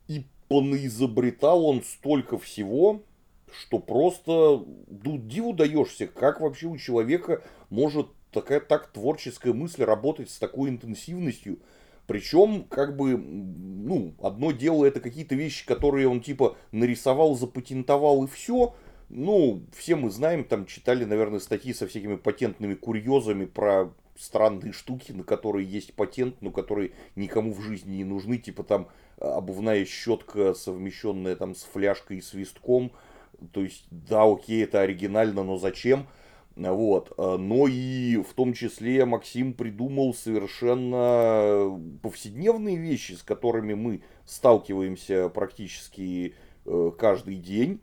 и 0.06 0.24
понаизобретал 0.48 1.66
он 1.66 1.82
столько 1.82 2.38
всего, 2.38 3.02
что 3.52 3.80
просто 3.80 4.32
ну, 4.32 5.18
диву 5.18 5.52
даешься, 5.52 6.06
как 6.06 6.40
вообще 6.40 6.68
у 6.68 6.78
человека 6.78 7.42
может 7.68 8.08
такая 8.32 8.60
так 8.60 8.88
творческая 8.88 9.52
мысль 9.52 9.84
работать 9.84 10.30
с 10.30 10.38
такой 10.38 10.70
интенсивностью. 10.70 11.58
Причем, 12.06 12.64
как 12.64 12.96
бы, 12.96 13.18
ну, 13.18 14.14
одно 14.22 14.52
дело 14.52 14.86
это 14.86 15.00
какие-то 15.00 15.34
вещи, 15.34 15.66
которые 15.66 16.08
он 16.08 16.20
типа 16.22 16.56
нарисовал, 16.72 17.36
запатентовал 17.36 18.24
и 18.24 18.26
все. 18.26 18.74
Ну, 19.10 19.62
все 19.76 19.94
мы 19.96 20.10
знаем, 20.10 20.44
там 20.44 20.66
читали, 20.66 21.04
наверное, 21.04 21.40
статьи 21.40 21.72
со 21.72 21.86
всякими 21.86 22.16
патентными 22.16 22.74
курьезами 22.74 23.44
про 23.44 23.92
странные 24.18 24.72
штуки, 24.72 25.12
на 25.12 25.22
которые 25.22 25.66
есть 25.66 25.94
патент, 25.94 26.36
но 26.40 26.50
которые 26.50 26.92
никому 27.14 27.52
в 27.52 27.60
жизни 27.60 27.96
не 27.96 28.04
нужны, 28.04 28.38
типа 28.38 28.64
там 28.64 28.88
обувная 29.18 29.84
щетка, 29.84 30.54
совмещенная 30.54 31.36
там 31.36 31.54
с 31.54 31.62
фляжкой 31.62 32.18
и 32.18 32.22
свистком. 32.22 32.92
То 33.52 33.62
есть, 33.62 33.86
да, 33.90 34.24
окей, 34.24 34.64
это 34.64 34.80
оригинально, 34.80 35.44
но 35.44 35.58
зачем? 35.58 36.08
Вот. 36.58 37.12
Э, 37.16 37.36
но 37.38 37.68
и 37.68 38.16
в 38.16 38.34
том 38.34 38.52
числе 38.52 39.04
Максим 39.04 39.52
придумал 39.52 40.12
совершенно 40.12 41.80
повседневные 42.02 42.76
вещи, 42.76 43.12
с 43.12 43.22
которыми 43.22 43.74
мы 43.74 44.02
сталкиваемся 44.26 45.28
практически 45.28 46.34
э, 46.66 46.90
каждый 46.98 47.36
день. 47.36 47.80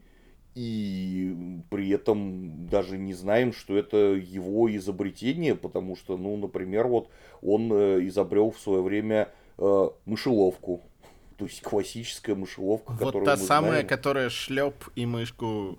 И 0.55 1.35
при 1.69 1.89
этом 1.89 2.67
даже 2.67 2.97
не 2.97 3.13
знаем, 3.13 3.51
что 3.51 3.77
это 3.77 3.97
его 3.97 4.73
изобретение, 4.73 5.53
потому 5.55 5.97
что, 5.97 6.17
ну, 6.17 6.37
например, 6.37 6.87
вот 6.87 7.09
он 7.41 7.71
э, 7.73 8.07
изобрел 8.07 8.51
в 8.51 8.59
свое 8.59 8.81
время 8.81 9.29
мышеловку. 10.05 10.81
То 11.37 11.45
есть 11.45 11.61
классическая 11.61 12.35
мышеловка, 12.35 12.91
вот 12.91 12.99
которую 12.99 13.25
та 13.25 13.37
мы 13.37 13.41
самая, 13.41 13.71
знаем. 13.71 13.87
которая 13.87 14.29
шлеп 14.29 14.75
и 14.95 15.05
мышку 15.05 15.77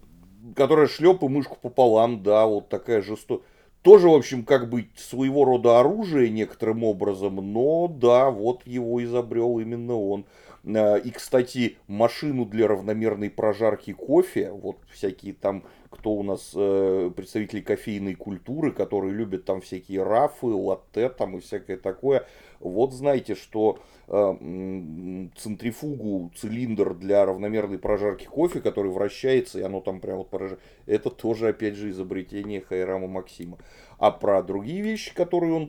которая 0.55 0.87
шлеп 0.87 1.23
и 1.23 1.29
мышку 1.29 1.57
пополам, 1.61 2.23
да, 2.23 2.47
вот 2.47 2.69
такая 2.69 3.03
жестокая. 3.03 3.47
Тоже, 3.83 4.09
в 4.09 4.15
общем, 4.15 4.45
как 4.45 4.69
бы 4.69 4.88
своего 4.97 5.45
рода 5.45 5.79
оружие 5.79 6.29
некоторым 6.29 6.83
образом, 6.83 7.37
но 7.37 7.87
да, 7.87 8.31
вот 8.31 8.67
его 8.67 9.03
изобрел 9.05 9.61
именно 9.61 9.95
он. 9.95 10.25
А, 10.67 10.97
и, 10.97 11.11
кстати, 11.11 11.76
машину 11.87 12.45
для 12.45 12.67
равномерной 12.67 13.31
прожарки 13.31 13.93
кофе, 13.93 14.50
вот 14.50 14.79
всякие 14.93 15.35
там, 15.35 15.62
кто 15.99 16.12
у 16.12 16.23
нас 16.23 16.53
э, 16.55 17.11
представители 17.17 17.61
кофейной 17.61 18.15
культуры, 18.15 18.73
которые 18.73 19.15
любят 19.15 19.45
там 19.45 19.61
всякие 19.61 20.03
рафы, 20.03 20.47
латте 20.47 21.09
там 21.09 21.37
и 21.37 21.41
всякое 21.41 21.76
такое, 21.76 22.26
вот 22.61 22.93
знаете, 22.93 23.35
что 23.35 23.79
э, 24.09 25.29
центрифугу, 25.37 26.31
цилиндр 26.37 26.95
для 26.95 27.25
равномерной 27.25 27.79
прожарки 27.79 28.26
кофе, 28.26 28.61
который 28.61 28.91
вращается, 28.91 29.59
и 29.59 29.62
оно 29.62 29.81
там 29.81 30.00
прямо 30.00 30.19
вот 30.19 30.31
поражает, 30.31 30.61
это 30.87 31.11
тоже, 31.11 31.49
опять 31.49 31.75
же, 31.75 31.91
изобретение 31.91 32.61
Хайрама 32.61 33.09
Максима. 33.09 33.59
А 33.99 34.11
про 34.11 34.43
другие 34.43 34.83
вещи, 34.83 35.15
которые 35.15 35.55
он 35.55 35.69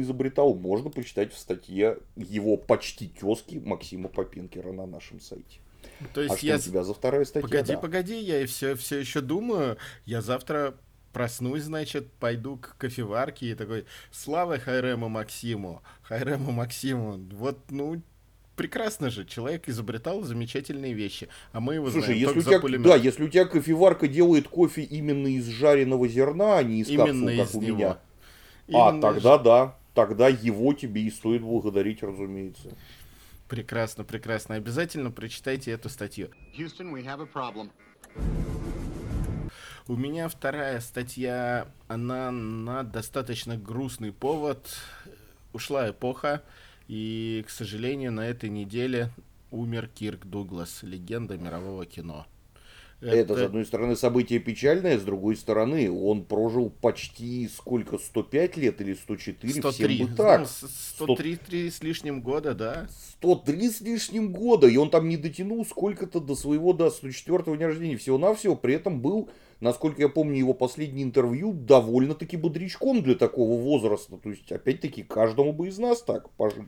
изобретал, 0.00 0.54
можно 0.54 0.90
почитать 0.90 1.32
в 1.32 1.38
статье 1.38 1.98
его 2.16 2.56
почти 2.56 3.08
тезки 3.08 3.60
Максима 3.64 4.08
Попинкера 4.08 4.72
на 4.72 4.86
нашем 4.86 5.20
сайте. 5.20 5.60
То 6.14 6.22
есть 6.22 6.34
а 6.34 6.38
что 6.38 6.46
я... 6.46 6.56
у 6.56 6.58
тебя 6.58 6.84
за 6.84 6.94
вторая 6.94 7.24
статья? 7.24 7.48
Погоди, 7.48 7.72
да. 7.72 7.78
погоди, 7.78 8.20
я 8.20 8.46
все, 8.46 8.74
все 8.74 8.98
еще 8.98 9.20
думаю. 9.20 9.78
Я 10.06 10.22
завтра 10.22 10.74
проснусь, 11.12 11.62
значит, 11.62 12.12
пойду 12.20 12.56
к 12.56 12.76
кофеварке 12.78 13.50
и 13.50 13.54
такой, 13.54 13.86
слава 14.12 14.58
Хайрему 14.58 15.08
Максиму, 15.08 15.82
Хайрему 16.02 16.52
Максиму. 16.52 17.18
Вот, 17.32 17.58
ну, 17.70 18.00
прекрасно 18.56 19.10
же, 19.10 19.24
человек 19.24 19.68
изобретал 19.68 20.22
замечательные 20.22 20.92
вещи, 20.92 21.28
а 21.52 21.60
мы 21.60 21.74
его 21.74 21.90
Слушай, 21.90 22.04
знаем 22.04 22.20
если 22.20 22.34
только 22.34 22.38
у 22.38 22.42
тебя, 22.42 22.56
за 22.56 22.60
пулемет. 22.60 22.86
да, 22.86 22.96
если 22.96 23.24
у 23.24 23.28
тебя 23.28 23.44
кофеварка 23.46 24.08
делает 24.08 24.48
кофе 24.48 24.82
именно 24.82 25.28
из 25.28 25.46
жареного 25.46 26.06
зерна, 26.08 26.58
а 26.58 26.62
не 26.62 26.80
из 26.80 26.88
Именно 26.88 27.06
капсул, 27.06 27.28
из 27.28 27.46
как 27.46 27.54
у 27.54 27.62
него. 27.62 27.76
меня, 27.76 27.98
Именно 28.68 28.88
а 28.88 29.00
тогда 29.00 29.38
да, 29.38 29.76
тогда 29.94 30.28
его 30.28 30.72
тебе 30.74 31.02
и 31.02 31.10
стоит 31.10 31.42
благодарить, 31.42 32.02
разумеется. 32.02 32.76
Прекрасно, 33.48 34.04
прекрасно. 34.04 34.56
Обязательно 34.56 35.10
прочитайте 35.10 35.70
эту 35.70 35.88
статью. 35.88 36.30
Houston, 36.56 36.92
we 36.92 37.02
have 37.04 37.22
a 37.22 37.26
problem. 37.26 37.70
У 39.86 39.96
меня 39.96 40.28
вторая 40.28 40.80
статья, 40.80 41.66
она 41.86 42.30
на 42.30 42.82
достаточно 42.82 43.56
грустный 43.56 44.12
повод. 44.12 44.76
Ушла 45.54 45.88
эпоха, 45.88 46.42
и, 46.88 47.42
к 47.46 47.50
сожалению, 47.50 48.12
на 48.12 48.28
этой 48.28 48.50
неделе 48.50 49.10
умер 49.50 49.88
Кирк 49.88 50.26
Дуглас, 50.26 50.82
легенда 50.82 51.38
мирового 51.38 51.86
кино. 51.86 52.26
Это, 53.00 53.34
с 53.36 53.38
одной 53.42 53.64
стороны, 53.64 53.94
событие 53.94 54.40
печальное, 54.40 54.98
с 54.98 55.02
другой 55.02 55.36
стороны, 55.36 55.88
он 55.90 56.24
прожил 56.24 56.68
почти 56.68 57.48
сколько, 57.48 57.96
105 57.96 58.56
лет 58.56 58.80
или 58.80 58.94
104, 58.94 59.52
103, 59.52 59.94
всем 59.94 60.06
бы 60.08 60.14
так. 60.16 60.40
ну, 60.40 60.46
с- 60.46 60.90
103 60.96 61.36
3 61.36 61.70
с 61.70 61.80
лишним 61.82 62.20
года, 62.22 62.54
да. 62.54 62.88
103 63.20 63.70
с 63.70 63.80
лишним 63.80 64.32
года, 64.32 64.66
и 64.66 64.76
он 64.76 64.90
там 64.90 65.08
не 65.08 65.16
дотянул 65.16 65.64
сколько-то 65.64 66.18
до 66.18 66.34
своего, 66.34 66.72
до 66.72 66.90
104 66.90 67.56
дня 67.56 67.68
рождения, 67.68 67.96
всего-навсего, 67.96 68.56
при 68.56 68.74
этом 68.74 69.00
был, 69.00 69.28
насколько 69.60 70.02
я 70.02 70.08
помню, 70.08 70.36
его 70.38 70.52
последнее 70.52 71.04
интервью 71.04 71.52
довольно-таки 71.52 72.36
бодрячком 72.36 73.02
для 73.02 73.14
такого 73.14 73.60
возраста, 73.60 74.16
то 74.16 74.30
есть, 74.30 74.50
опять-таки, 74.50 75.04
каждому 75.04 75.52
бы 75.52 75.68
из 75.68 75.78
нас 75.78 76.02
так 76.02 76.30
пожить. 76.30 76.64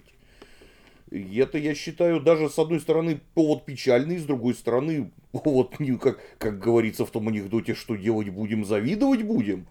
И 1.11 1.38
это, 1.38 1.59
я 1.59 1.75
считаю, 1.75 2.20
даже 2.20 2.49
с 2.49 2.59
одной 2.59 2.81
стороны 2.81 3.20
повод 3.35 3.64
печальный, 3.64 4.18
с 4.18 4.25
другой 4.25 4.55
стороны, 4.55 5.11
повод, 5.33 5.77
как, 6.01 6.20
как 6.38 6.59
говорится 6.59 7.05
в 7.05 7.11
том 7.11 7.29
анекдоте, 7.29 7.75
что 7.75 7.96
делать 7.96 8.29
будем, 8.29 8.64
завидовать 8.64 9.23
будем. 9.23 9.66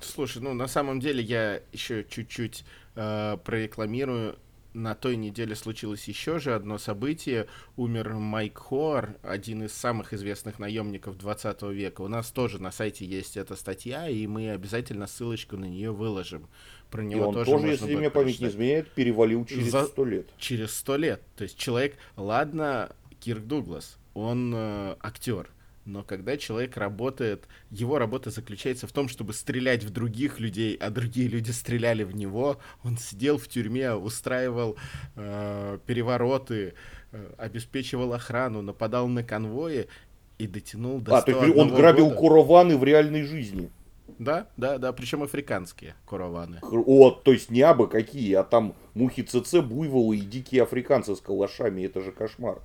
Слушай, 0.00 0.42
ну 0.42 0.54
на 0.54 0.68
самом 0.68 1.00
деле 1.00 1.22
я 1.22 1.60
еще 1.72 2.04
чуть-чуть 2.08 2.64
э, 2.94 3.36
прорекламирую. 3.42 4.38
На 4.78 4.94
той 4.94 5.16
неделе 5.16 5.56
случилось 5.56 6.06
еще 6.06 6.38
же 6.38 6.54
одно 6.54 6.78
событие. 6.78 7.48
Умер 7.76 8.14
Майк 8.14 8.58
Хоар, 8.58 9.16
один 9.22 9.64
из 9.64 9.72
самых 9.72 10.14
известных 10.14 10.60
наемников 10.60 11.18
20 11.18 11.62
века. 11.62 12.02
У 12.02 12.06
нас 12.06 12.30
тоже 12.30 12.62
на 12.62 12.70
сайте 12.70 13.04
есть 13.04 13.36
эта 13.36 13.56
статья, 13.56 14.08
и 14.08 14.24
мы 14.28 14.52
обязательно 14.52 15.08
ссылочку 15.08 15.56
на 15.56 15.64
нее 15.64 15.90
выложим. 15.90 16.46
Про 16.92 17.02
И 17.02 17.06
него 17.06 17.26
он 17.26 17.34
тоже, 17.34 17.50
тоже, 17.50 17.66
если 17.66 17.96
мне 17.96 18.08
память 18.08 18.38
не 18.40 18.46
изменяет, 18.46 18.88
перевалил 18.92 19.44
через 19.46 19.72
За- 19.72 19.84
сто 19.86 20.04
лет. 20.04 20.28
Через 20.38 20.72
сто 20.76 20.96
лет. 20.96 21.22
То 21.34 21.42
есть 21.42 21.58
человек, 21.58 21.96
ладно, 22.16 22.92
Кирк 23.18 23.42
Дуглас, 23.46 23.98
он 24.14 24.52
э, 24.54 24.94
актер, 25.00 25.50
но 25.88 26.02
когда 26.02 26.36
человек 26.36 26.76
работает, 26.76 27.48
его 27.70 27.98
работа 27.98 28.30
заключается 28.30 28.86
в 28.86 28.92
том, 28.92 29.08
чтобы 29.08 29.32
стрелять 29.32 29.82
в 29.84 29.90
других 29.90 30.38
людей, 30.38 30.76
а 30.76 30.90
другие 30.90 31.28
люди 31.28 31.50
стреляли 31.50 32.04
в 32.04 32.14
него, 32.14 32.58
он 32.84 32.98
сидел 32.98 33.38
в 33.38 33.48
тюрьме, 33.48 33.94
устраивал 33.94 34.76
э, 35.16 35.78
перевороты, 35.86 36.74
э, 37.12 37.32
обеспечивал 37.38 38.12
охрану, 38.12 38.60
нападал 38.60 39.08
на 39.08 39.24
конвои 39.24 39.88
и 40.36 40.46
дотянул 40.46 41.00
до 41.00 41.16
А, 41.16 41.22
то 41.22 41.30
есть 41.30 41.40
101 41.40 41.58
он 41.58 41.74
грабил 41.74 42.08
года. 42.08 42.16
курованы 42.16 42.76
в 42.76 42.84
реальной 42.84 43.22
жизни. 43.22 43.70
Да, 44.18 44.46
да, 44.58 44.76
да, 44.78 44.92
причем 44.92 45.22
африканские 45.22 45.94
курованы. 46.04 46.58
О, 46.62 47.10
то 47.10 47.32
есть 47.32 47.50
не 47.50 47.62
абы 47.62 47.88
какие, 47.88 48.34
а 48.34 48.44
там 48.44 48.74
мухи 48.92 49.22
ЦЦ, 49.22 49.60
буйволы 49.62 50.18
и 50.18 50.20
дикие 50.20 50.64
африканцы 50.64 51.16
с 51.16 51.20
калашами. 51.20 51.82
Это 51.82 52.02
же 52.02 52.12
кошмар. 52.12 52.58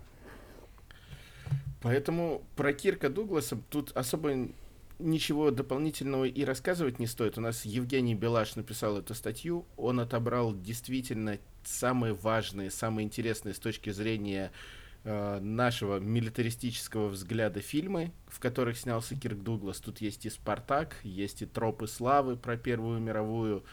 Поэтому 1.83 2.45
про 2.55 2.71
Кирка 2.71 3.09
Дугласа 3.09 3.57
тут 3.69 3.91
особо 3.91 4.47
ничего 4.99 5.51
дополнительного 5.51 6.23
и 6.23 6.45
рассказывать 6.45 6.97
не 6.97 7.07
стоит. 7.07 7.37
У 7.37 7.41
нас 7.41 7.65
Евгений 7.65 8.15
Белаш 8.15 8.55
написал 8.55 8.97
эту 8.97 9.13
статью. 9.13 9.65
Он 9.75 9.99
отобрал 9.99 10.57
действительно 10.57 11.39
самые 11.65 12.13
важные, 12.13 12.71
самые 12.71 13.03
интересные 13.03 13.53
с 13.53 13.59
точки 13.59 13.89
зрения 13.89 14.53
э, 15.03 15.39
нашего 15.41 15.99
милитаристического 15.99 17.09
взгляда 17.09 17.59
фильмы, 17.59 18.13
в 18.27 18.39
которых 18.39 18.77
снялся 18.77 19.19
Кирк 19.19 19.43
Дуглас. 19.43 19.79
Тут 19.81 19.99
есть 19.99 20.25
и 20.25 20.29
«Спартак», 20.29 20.95
есть 21.03 21.41
и 21.41 21.45
«Тропы 21.45 21.87
славы» 21.87 22.37
про 22.37 22.55
Первую 22.55 23.01
мировую. 23.01 23.65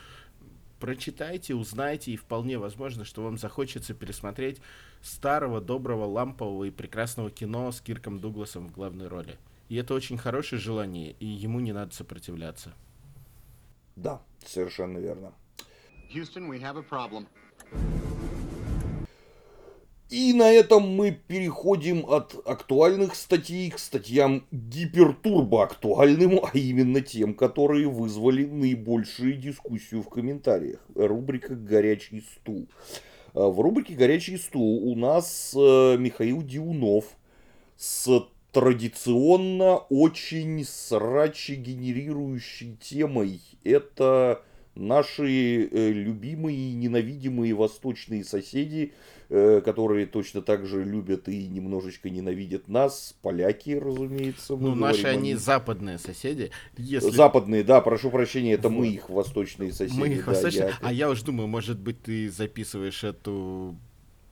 Прочитайте, 0.80 1.54
узнайте, 1.54 2.10
и 2.10 2.16
вполне 2.16 2.58
возможно, 2.58 3.04
что 3.04 3.22
вам 3.22 3.38
захочется 3.38 3.94
пересмотреть 3.94 4.60
старого, 5.02 5.60
доброго, 5.60 6.04
лампового 6.04 6.64
и 6.64 6.70
прекрасного 6.70 7.30
кино 7.30 7.70
с 7.72 7.80
Кирком 7.80 8.20
Дугласом 8.20 8.68
в 8.68 8.72
главной 8.72 9.08
роли. 9.08 9.38
И 9.68 9.76
это 9.76 9.94
очень 9.94 10.18
хорошее 10.18 10.60
желание, 10.60 11.12
и 11.20 11.26
ему 11.26 11.60
не 11.60 11.72
надо 11.72 11.94
сопротивляться. 11.94 12.74
Да, 13.96 14.20
совершенно 14.44 14.98
верно. 14.98 15.32
Houston, 16.12 16.48
we 16.48 16.60
have 16.60 16.76
a 16.76 16.82
problem. 16.82 17.26
И 20.10 20.32
на 20.32 20.50
этом 20.50 20.88
мы 20.88 21.12
переходим 21.12 22.04
от 22.04 22.34
актуальных 22.44 23.14
статей 23.14 23.70
к 23.70 23.78
статьям 23.78 24.44
гипертурбо 24.50 25.62
актуальным, 25.62 26.40
а 26.42 26.50
именно 26.58 27.00
тем, 27.00 27.32
которые 27.32 27.86
вызвали 27.86 28.44
наибольшую 28.44 29.34
дискуссию 29.34 30.02
в 30.02 30.08
комментариях. 30.08 30.80
Рубрика 30.96 31.54
«Горячий 31.54 32.22
стул». 32.22 32.66
А, 33.34 33.48
В 33.48 33.60
рубрике 33.60 33.94
«Горячий 33.94 34.36
стул» 34.36 34.90
у 34.90 34.96
нас 34.96 35.54
э, 35.56 35.96
Михаил 35.98 36.42
Диунов 36.42 37.04
с 37.76 38.26
традиционно 38.52 39.76
очень 39.76 40.64
срачи 40.64 41.52
генерирующей 41.52 42.76
темой. 42.80 43.40
Это 43.62 44.42
наши 44.74 45.64
э, 45.64 45.92
любимые 45.92 46.72
и 46.72 46.74
ненавидимые 46.74 47.54
восточные 47.54 48.24
соседи, 48.24 48.92
э, 48.92 49.19
которые 49.30 50.06
точно 50.06 50.42
так 50.42 50.66
же 50.66 50.82
любят 50.82 51.28
и 51.28 51.46
немножечко 51.46 52.10
ненавидят 52.10 52.66
нас, 52.66 53.14
поляки, 53.22 53.70
разумеется. 53.78 54.56
мы 54.56 54.70
Ну, 54.70 54.74
наши 54.74 55.02
говорим 55.02 55.20
они 55.20 55.34
западные 55.36 55.98
соседи. 55.98 56.50
Если 56.76 57.10
Западные, 57.10 57.62
да, 57.62 57.80
прошу 57.80 58.10
прощения, 58.10 58.54
это 58.54 58.70
мы 58.70 58.86
Вот. 58.86 58.92
их 58.94 59.08
восточные 59.08 59.72
соседи. 59.72 59.98
мы 59.98 60.08
их 60.08 60.24
да, 60.24 60.32
восточные... 60.32 60.68
я- 60.68 60.74
А 60.80 60.92
я 60.92 61.08
уж 61.10 61.22
думаю, 61.22 61.46
может 61.46 61.78
быть, 61.78 62.02
ты 62.02 62.28
записываешь 62.28 63.04
эту 63.04 63.76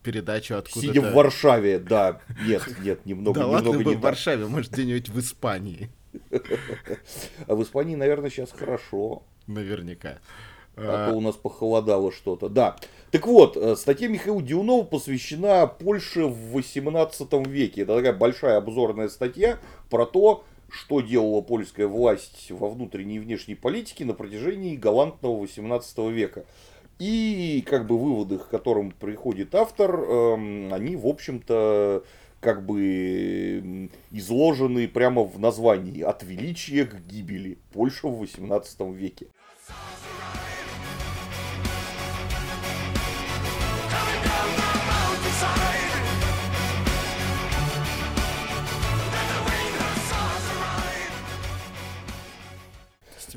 передачу 0.02 0.56
откуда-то... 0.56 0.92
Сидя 0.92 1.00
в 1.00 1.14
Варшаве, 1.14 1.78
да, 1.78 2.20
нет, 2.44 2.62
нет, 2.82 3.06
немного, 3.06 3.38
Да 3.40 3.46
ладно 3.46 3.66
немного 3.68 3.84
бы 3.84 3.90
не 3.90 3.96
в. 3.96 4.00
Варшаве, 4.00 4.46
может, 4.46 4.72
где-нибудь 4.72 5.10
в 5.10 5.20
Испании. 5.20 5.90
А 7.46 7.54
в 7.54 7.62
Испании, 7.62 7.94
наверное, 7.94 8.30
сейчас 8.30 8.50
хорошо. 8.50 9.22
Наверняка. 9.46 10.18
А 10.80 11.08
то 11.08 11.12
А, 11.12 11.16
у 11.16 11.20
нас 11.20 11.36
похолодало 11.36 12.12
что-то. 12.12 12.48
Да. 12.48 12.76
Так 13.10 13.26
вот, 13.26 13.56
э, 13.56 13.74
статья 13.76 14.08
Михаила 14.08 14.42
Дюнова 14.42 14.84
посвящена 14.84 15.66
Польше 15.66 16.24
в 16.26 16.52
18 16.52 17.46
веке. 17.46 17.82
Это 17.82 17.96
такая 17.96 18.12
большая 18.12 18.58
обзорная 18.58 19.08
статья 19.08 19.58
про 19.88 20.04
то, 20.04 20.44
что 20.70 21.00
делала 21.00 21.40
польская 21.40 21.86
власть 21.86 22.50
во 22.50 22.68
внутренней 22.68 23.16
и 23.16 23.20
внешней 23.20 23.54
политике 23.54 24.04
на 24.04 24.12
протяжении 24.12 24.76
галантного 24.76 25.40
18 25.40 25.98
века. 26.10 26.44
И 26.98 27.64
как 27.66 27.86
бы 27.86 27.96
выводы, 27.96 28.38
к 28.38 28.48
которым 28.48 28.90
приходит 28.90 29.54
автор, 29.54 30.00
эм, 30.00 30.74
они, 30.74 30.96
в 30.96 31.06
общем-то, 31.06 32.02
как 32.40 32.66
бы 32.66 33.88
изложены 34.10 34.88
прямо 34.88 35.22
в 35.22 35.38
названии 35.38 36.02
«От 36.02 36.22
величия 36.24 36.84
к 36.84 36.94
гибели. 37.06 37.58
Польша 37.72 38.08
в 38.08 38.18
18 38.18 38.92
веке». 38.92 39.28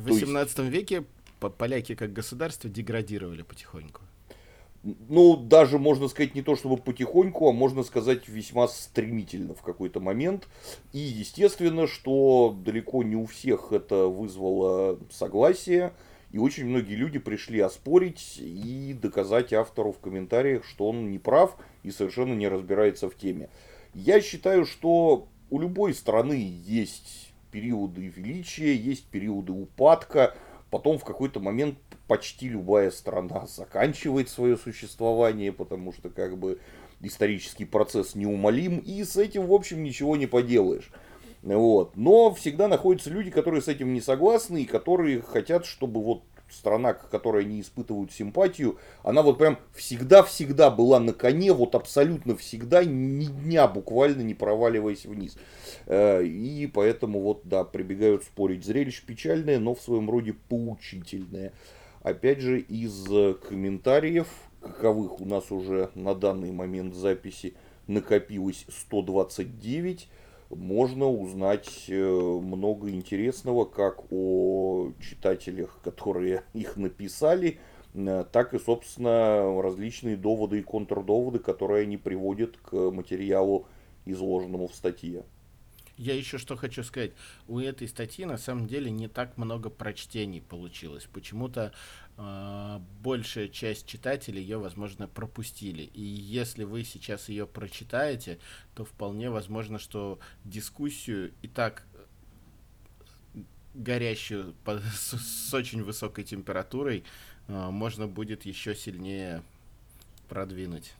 В 0.01 0.07
18 0.07 0.59
веке 0.69 1.03
по- 1.39 1.49
поляки 1.49 1.95
как 1.95 2.13
государство 2.13 2.69
деградировали 2.69 3.41
потихоньку. 3.43 4.01
Ну, 4.83 5.37
даже 5.37 5.77
можно 5.77 6.07
сказать 6.07 6.33
не 6.33 6.41
то 6.41 6.55
чтобы 6.55 6.77
потихоньку, 6.77 7.47
а 7.47 7.51
можно 7.53 7.83
сказать 7.83 8.27
весьма 8.27 8.67
стремительно 8.67 9.53
в 9.53 9.61
какой-то 9.61 9.99
момент. 9.99 10.47
И 10.91 10.97
естественно, 10.97 11.85
что 11.85 12.57
далеко 12.65 13.03
не 13.03 13.15
у 13.15 13.27
всех 13.27 13.71
это 13.71 14.07
вызвало 14.07 14.99
согласие. 15.11 15.93
И 16.31 16.39
очень 16.39 16.65
многие 16.65 16.95
люди 16.95 17.19
пришли 17.19 17.59
оспорить 17.59 18.37
и 18.39 18.97
доказать 18.99 19.53
автору 19.53 19.91
в 19.91 19.99
комментариях, 19.99 20.65
что 20.65 20.89
он 20.89 21.11
не 21.11 21.19
прав 21.19 21.57
и 21.83 21.91
совершенно 21.91 22.33
не 22.33 22.47
разбирается 22.47 23.09
в 23.09 23.15
теме. 23.15 23.49
Я 23.93 24.21
считаю, 24.21 24.65
что 24.65 25.27
у 25.49 25.59
любой 25.59 25.93
страны 25.93 26.57
есть 26.65 27.30
периоды 27.51 28.07
величия, 28.07 28.75
есть 28.75 29.05
периоды 29.05 29.51
упадка. 29.51 30.35
Потом 30.69 30.97
в 30.97 31.03
какой-то 31.03 31.39
момент 31.39 31.77
почти 32.07 32.49
любая 32.49 32.91
страна 32.91 33.45
заканчивает 33.47 34.29
свое 34.29 34.57
существование, 34.57 35.51
потому 35.51 35.93
что 35.93 36.09
как 36.09 36.37
бы 36.37 36.59
исторический 37.01 37.65
процесс 37.65 38.15
неумолим, 38.15 38.77
и 38.79 39.03
с 39.03 39.17
этим, 39.17 39.47
в 39.47 39.53
общем, 39.53 39.83
ничего 39.83 40.15
не 40.15 40.27
поделаешь. 40.27 40.91
Вот. 41.41 41.97
Но 41.97 42.33
всегда 42.33 42.67
находятся 42.67 43.09
люди, 43.09 43.31
которые 43.31 43.61
с 43.61 43.67
этим 43.67 43.93
не 43.93 44.01
согласны, 44.01 44.63
и 44.63 44.65
которые 44.65 45.21
хотят, 45.21 45.65
чтобы 45.65 46.03
вот 46.03 46.23
страна, 46.51 46.93
к 46.93 47.09
которой 47.09 47.43
они 47.43 47.61
испытывают 47.61 48.11
симпатию, 48.11 48.77
она 49.03 49.21
вот 49.21 49.37
прям 49.37 49.57
всегда-всегда 49.73 50.69
была 50.69 50.99
на 50.99 51.13
коне, 51.13 51.53
вот 51.53 51.75
абсолютно 51.75 52.35
всегда, 52.35 52.83
ни 52.83 53.25
дня 53.25 53.67
буквально 53.67 54.21
не 54.21 54.33
проваливаясь 54.33 55.05
вниз. 55.05 55.37
Э, 55.85 56.23
И 56.23 56.67
поэтому 56.67 57.21
вот, 57.21 57.41
да, 57.45 57.63
прибегают 57.63 58.23
спорить. 58.23 58.65
Зрелище 58.65 59.03
печальное, 59.05 59.59
но 59.59 59.75
в 59.75 59.81
своем 59.81 60.09
роде 60.09 60.33
поучительное. 60.49 61.53
Опять 62.01 62.39
же, 62.39 62.59
из 62.59 63.05
э, 63.11 63.35
комментариев, 63.35 64.27
каковых 64.61 65.21
у 65.21 65.25
нас 65.25 65.51
уже 65.51 65.89
на 65.95 66.15
данный 66.15 66.51
момент 66.51 66.95
записи 66.95 67.53
накопилось 67.87 68.65
129, 68.69 70.07
можно 70.55 71.07
узнать 71.09 71.85
э, 71.87 71.93
много 71.93 72.89
интересного 72.89 73.65
как 73.65 74.11
о 74.11 74.91
читателях, 74.99 75.79
которые 75.83 76.43
их 76.53 76.77
написали, 76.77 77.59
э, 77.93 78.25
так 78.31 78.53
и, 78.53 78.59
собственно, 78.59 79.61
различные 79.61 80.17
доводы 80.17 80.59
и 80.59 80.63
контрдоводы, 80.63 81.39
которые 81.39 81.83
они 81.83 81.97
приводят 81.97 82.57
к 82.57 82.73
материалу, 82.73 83.65
изложенному 84.05 84.67
в 84.67 84.75
статье. 84.75 85.23
Я 86.01 86.15
еще 86.15 86.39
что 86.39 86.55
хочу 86.55 86.83
сказать. 86.83 87.11
У 87.47 87.59
этой 87.59 87.87
статьи 87.87 88.25
на 88.25 88.39
самом 88.39 88.65
деле 88.65 88.89
не 88.89 89.07
так 89.07 89.37
много 89.37 89.69
прочтений 89.69 90.41
получилось. 90.41 91.07
Почему-то 91.13 91.73
э, 92.17 92.79
большая 93.03 93.47
часть 93.49 93.85
читателей 93.85 94.41
ее, 94.41 94.57
возможно, 94.57 95.07
пропустили. 95.07 95.83
И 95.83 96.01
если 96.01 96.63
вы 96.63 96.85
сейчас 96.85 97.29
ее 97.29 97.45
прочитаете, 97.45 98.39
то 98.73 98.83
вполне 98.83 99.29
возможно, 99.29 99.77
что 99.77 100.17
дискуссию 100.43 101.33
и 101.43 101.47
так 101.47 101.85
э, 103.35 103.41
горящую 103.75 104.55
по- 104.65 104.79
с, 104.79 105.13
с 105.19 105.53
очень 105.53 105.83
высокой 105.83 106.23
температурой 106.23 107.03
э, 107.47 107.69
можно 107.69 108.07
будет 108.07 108.47
еще 108.47 108.73
сильнее 108.73 109.43
продвинуть. 110.27 110.93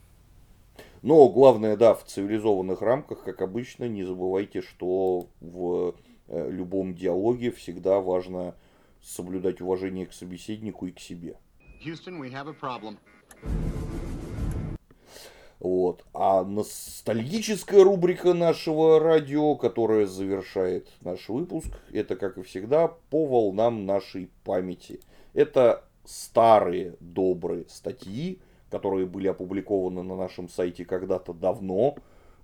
Но 1.02 1.28
главное, 1.30 1.76
да, 1.78 1.96
в 1.96 2.04
цивилизованных 2.04 2.82
рамках, 2.82 3.24
как 3.24 3.42
обычно, 3.42 3.86
не 3.86 4.04
забывайте, 4.04 4.62
что 4.62 5.28
в 5.40 5.96
э, 6.28 6.52
любом 6.52 6.94
диалоге 6.94 7.52
всегда 7.52 8.00
важно 8.00 8.56
соблюдать 9.02 9.62
уважение 9.62 10.06
к 10.06 10.14
собеседнику 10.14 10.86
и 10.86 10.92
к 10.92 11.00
себе. 11.00 11.38
Houston, 11.84 12.20
we 12.20 12.32
have 12.32 12.48
a 12.48 12.54
problem. 12.54 12.98
Вот. 15.60 16.04
А 16.14 16.44
ностальгическая 16.44 17.84
рубрика 17.84 18.34
нашего 18.34 19.00
радио, 19.00 19.56
которая 19.56 20.08
завершает 20.08 20.90
наш 21.02 21.30
выпуск, 21.30 21.70
это, 21.92 22.16
как 22.16 22.38
и 22.38 22.44
всегда, 22.44 22.88
по 22.88 23.26
волнам 23.28 23.86
нашей 23.86 24.32
памяти. 24.44 25.00
Это 25.34 25.84
старые 26.04 26.96
добрые 27.00 27.66
статьи, 27.70 28.40
которые 28.72 29.06
были 29.06 29.28
опубликованы 29.28 30.02
на 30.02 30.16
нашем 30.16 30.48
сайте 30.50 30.86
когда-то 30.86 31.34
давно, 31.34 31.96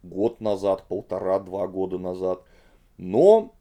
год 0.04 0.42
назад, 0.42 0.84
полтора-два 0.88 1.68
года 1.68 1.98
назад, 1.98 2.44
но 2.98 3.56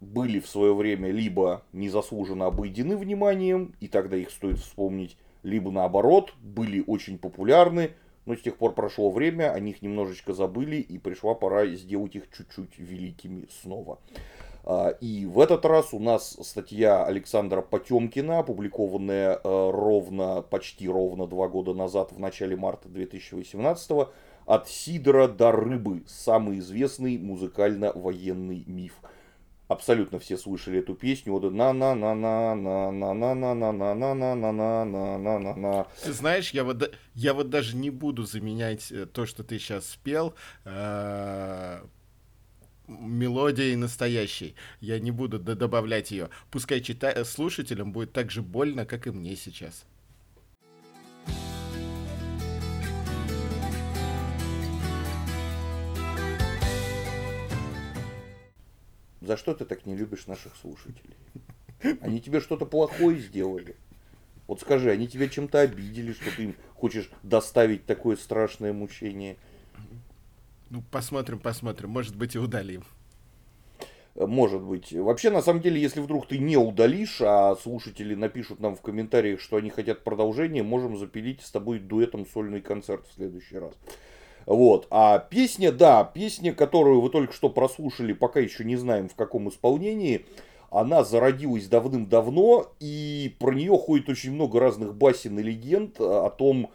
были 0.00 0.40
в 0.40 0.48
свое 0.48 0.74
время 0.74 1.10
либо 1.10 1.62
незаслуженно 1.72 2.46
обойдены 2.46 2.96
вниманием, 2.96 3.74
и 3.80 3.88
тогда 3.88 4.16
их 4.16 4.30
стоит 4.30 4.58
вспомнить, 4.58 5.16
либо 5.42 5.70
наоборот, 5.70 6.34
были 6.42 6.82
очень 6.86 7.18
популярны, 7.18 7.92
но 8.26 8.34
с 8.34 8.40
тех 8.40 8.56
пор 8.56 8.74
прошло 8.74 9.10
время, 9.10 9.52
о 9.52 9.60
них 9.60 9.80
немножечко 9.80 10.34
забыли, 10.34 10.76
и 10.76 10.98
пришла 10.98 11.34
пора 11.34 11.66
сделать 11.66 12.16
их 12.16 12.24
чуть-чуть 12.36 12.78
великими 12.78 13.46
снова. 13.62 14.00
А, 14.66 14.88
И 15.00 15.26
в 15.26 15.38
этот 15.38 15.64
раз 15.64 15.94
у 15.94 16.00
нас 16.00 16.36
статья 16.42 17.04
Александра 17.04 17.62
Потемкина, 17.62 18.40
опубликованная 18.40 19.34
э, 19.34 19.38
ровно, 19.44 20.42
почти 20.42 20.88
ровно 20.88 21.28
два 21.28 21.46
года 21.46 21.72
назад, 21.72 22.10
в 22.10 22.18
начале 22.18 22.56
марта 22.56 22.88
2018 22.88 24.08
«От 24.44 24.68
Сидора 24.68 25.28
до 25.28 25.52
рыбы. 25.52 26.02
Самый 26.08 26.58
известный 26.58 27.16
музыкально-военный 27.16 28.64
миф». 28.66 28.94
Абсолютно 29.68 30.20
все 30.20 30.36
слышали 30.36 30.78
эту 30.78 30.94
песню. 30.94 31.32
Вот 31.32 31.52
на 31.52 31.72
на 31.72 31.94
на 31.94 32.14
на 32.14 32.54
на 32.54 32.90
на 32.92 33.14
на 33.14 33.34
на 33.34 33.54
на 33.54 33.72
на 33.72 33.84
на 33.84 34.14
на 34.14 34.34
на 34.34 34.44
на 34.44 34.84
на 34.84 35.18
на 35.18 35.38
на 35.38 35.54
на 35.54 35.86
Ты 36.04 36.12
знаешь, 36.12 36.50
я 36.50 36.62
вот, 36.62 36.92
я 37.14 37.34
вот 37.34 37.50
даже 37.50 37.76
не 37.76 37.90
буду 37.90 38.24
заменять 38.24 38.92
э, 38.92 39.06
то, 39.06 39.26
что 39.26 39.42
ты 39.42 39.58
сейчас 39.58 39.88
спел, 39.88 40.34
э, 40.64 41.80
мелодией 42.88 43.76
настоящей. 43.76 44.54
Я 44.80 44.98
не 45.00 45.10
буду 45.10 45.38
добавлять 45.38 46.10
ее. 46.10 46.30
Пускай 46.50 46.80
чита- 46.80 47.12
э, 47.12 47.24
слушателям 47.24 47.92
будет 47.92 48.12
так 48.12 48.30
же 48.30 48.42
больно, 48.42 48.86
как 48.86 49.06
и 49.06 49.10
мне 49.10 49.36
сейчас. 49.36 49.84
За 59.20 59.36
что 59.36 59.54
ты 59.54 59.64
так 59.64 59.86
не 59.86 59.96
любишь 59.96 60.26
наших 60.26 60.54
слушателей? 60.56 61.16
Они 62.00 62.20
тебе 62.20 62.40
что-то 62.40 62.64
плохое 62.64 63.18
сделали. 63.18 63.74
Вот 64.46 64.60
скажи, 64.60 64.90
они 64.90 65.08
тебя 65.08 65.28
чем-то 65.28 65.60
обидели, 65.60 66.12
что 66.12 66.30
ты 66.36 66.44
им 66.44 66.56
хочешь 66.74 67.10
доставить 67.24 67.86
такое 67.86 68.16
страшное 68.16 68.72
мучение– 68.72 69.36
ну, 70.70 70.82
посмотрим, 70.90 71.38
посмотрим. 71.38 71.90
Может 71.90 72.16
быть, 72.16 72.34
и 72.34 72.38
удалим. 72.38 72.82
Может 74.16 74.62
быть. 74.62 74.92
Вообще, 74.92 75.30
на 75.30 75.42
самом 75.42 75.60
деле, 75.60 75.80
если 75.80 76.00
вдруг 76.00 76.26
ты 76.26 76.38
не 76.38 76.56
удалишь, 76.56 77.20
а 77.20 77.54
слушатели 77.56 78.14
напишут 78.14 78.60
нам 78.60 78.74
в 78.74 78.80
комментариях, 78.80 79.40
что 79.40 79.56
они 79.56 79.70
хотят 79.70 80.04
продолжения, 80.04 80.62
можем 80.62 80.96
запилить 80.96 81.42
с 81.42 81.50
тобой 81.50 81.78
дуэтом 81.78 82.26
сольный 82.26 82.62
концерт 82.62 83.06
в 83.06 83.14
следующий 83.14 83.58
раз. 83.58 83.74
Вот. 84.46 84.86
А 84.90 85.18
песня, 85.18 85.70
да, 85.70 86.02
песня, 86.04 86.54
которую 86.54 87.00
вы 87.00 87.10
только 87.10 87.32
что 87.32 87.50
прослушали, 87.50 88.12
пока 88.12 88.40
еще 88.40 88.64
не 88.64 88.76
знаем 88.76 89.08
в 89.08 89.14
каком 89.14 89.48
исполнении, 89.50 90.24
она 90.70 91.04
зародилась 91.04 91.68
давным-давно, 91.68 92.72
и 92.80 93.36
про 93.38 93.52
нее 93.52 93.76
ходит 93.76 94.08
очень 94.08 94.32
много 94.32 94.60
разных 94.60 94.94
басен 94.94 95.38
и 95.38 95.42
легенд 95.42 96.00
о 96.00 96.30
том, 96.30 96.70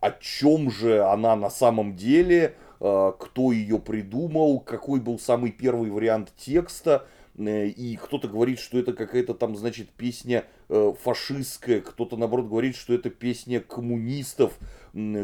о 0.00 0.10
чем 0.12 0.70
же 0.70 1.04
она 1.04 1.36
на 1.36 1.50
самом 1.50 1.96
деле, 1.96 2.54
кто 2.78 3.52
ее 3.52 3.78
придумал, 3.78 4.60
какой 4.60 5.00
был 5.00 5.18
самый 5.18 5.50
первый 5.50 5.90
вариант 5.90 6.32
текста. 6.36 7.06
Э, 7.38 7.68
и 7.68 7.96
кто-то 7.96 8.28
говорит, 8.28 8.58
что 8.58 8.78
это 8.78 8.92
какая-то 8.92 9.34
там, 9.34 9.56
значит, 9.56 9.90
песня 9.90 10.44
э, 10.68 10.92
фашистская, 11.00 11.80
кто-то, 11.80 12.16
наоборот, 12.16 12.48
говорит, 12.48 12.76
что 12.76 12.92
это 12.92 13.10
песня 13.10 13.60
коммунистов, 13.60 14.58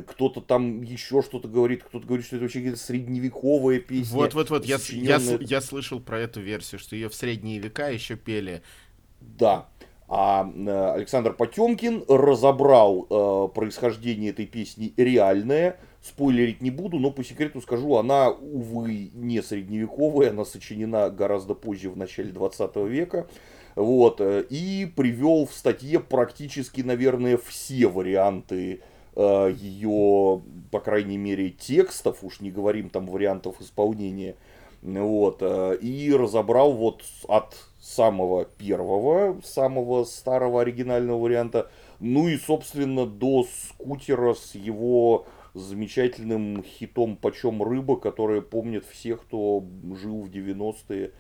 кто-то 0.07 0.41
там 0.41 0.83
еще 0.83 1.23
что-то 1.23 1.49
говорит, 1.49 1.83
кто-то 1.83 2.07
говорит, 2.07 2.27
что 2.27 2.37
это 2.37 2.45
вообще 2.45 2.61
какая-то 2.61 2.81
средневековая 2.81 3.81
песня. 3.81 4.17
Вот-вот-вот, 4.17 4.65
я, 4.65 4.79
я, 4.91 5.19
я 5.41 5.61
слышал 5.61 6.01
про 6.01 6.21
эту 6.21 6.41
версию, 6.41 6.79
что 6.79 6.95
ее 6.95 7.09
в 7.09 7.15
средние 7.15 7.59
века 7.59 7.89
еще 7.89 8.17
пели. 8.17 8.63
Да. 9.21 9.69
А 10.09 10.51
э, 10.55 10.93
Александр 10.95 11.33
Потемкин 11.33 12.05
разобрал 12.09 13.07
э, 13.09 13.49
происхождение 13.55 14.31
этой 14.31 14.47
песни 14.47 14.93
реальное. 14.97 15.79
Спойлерить 16.03 16.61
не 16.61 16.71
буду, 16.71 16.99
но 16.99 17.11
по 17.11 17.25
секрету 17.25 17.63
скажу, 17.63 17.97
она, 17.97 18.29
увы, 18.29 19.11
не 19.15 19.43
средневековая, 19.43 20.31
она 20.31 20.45
сочинена 20.45 21.09
гораздо 21.09 21.55
позже, 21.55 21.89
в 21.89 21.97
начале 21.97 22.31
20 22.31 22.77
века. 22.77 23.27
Вот, 23.75 24.21
э, 24.21 24.45
и 24.51 24.87
привел 24.95 25.47
в 25.47 25.53
статье 25.53 25.99
практически, 26.01 26.83
наверное, 26.83 27.37
все 27.39 27.89
варианты 27.89 28.83
э, 29.17 29.55
ее, 29.59 30.43
по 30.71 30.81
крайней 30.81 31.19
мере, 31.19 31.51
текстов, 31.51 32.19
уж 32.23 32.41
не 32.41 32.51
говорим 32.51 32.89
там 32.89 33.07
вариантов 33.07 33.61
исполнения. 33.61 34.37
Вот, 34.83 35.39
э, 35.41 35.79
и 35.81 36.13
разобрал 36.13 36.73
вот 36.73 37.03
от 37.27 37.57
самого 37.85 38.47
первого, 38.47 39.41
самого 39.45 40.05
старого 40.05 40.63
оригинального 40.63 41.19
варианта, 41.19 41.71
ну 42.01 42.29
и, 42.29 42.39
собственно, 42.39 43.07
до 43.07 43.45
скутера 43.45 44.33
с 44.33 44.55
его 44.55 45.27
замечательным 45.53 46.65
хитом 46.65 47.17
«Почем 47.17 47.63
рыба», 47.63 47.97
который 47.97 48.41
помнят 48.41 48.85
все, 48.87 49.17
кто 49.17 49.63
жил 50.01 50.23
в 50.23 50.31
90-е. 50.31 51.13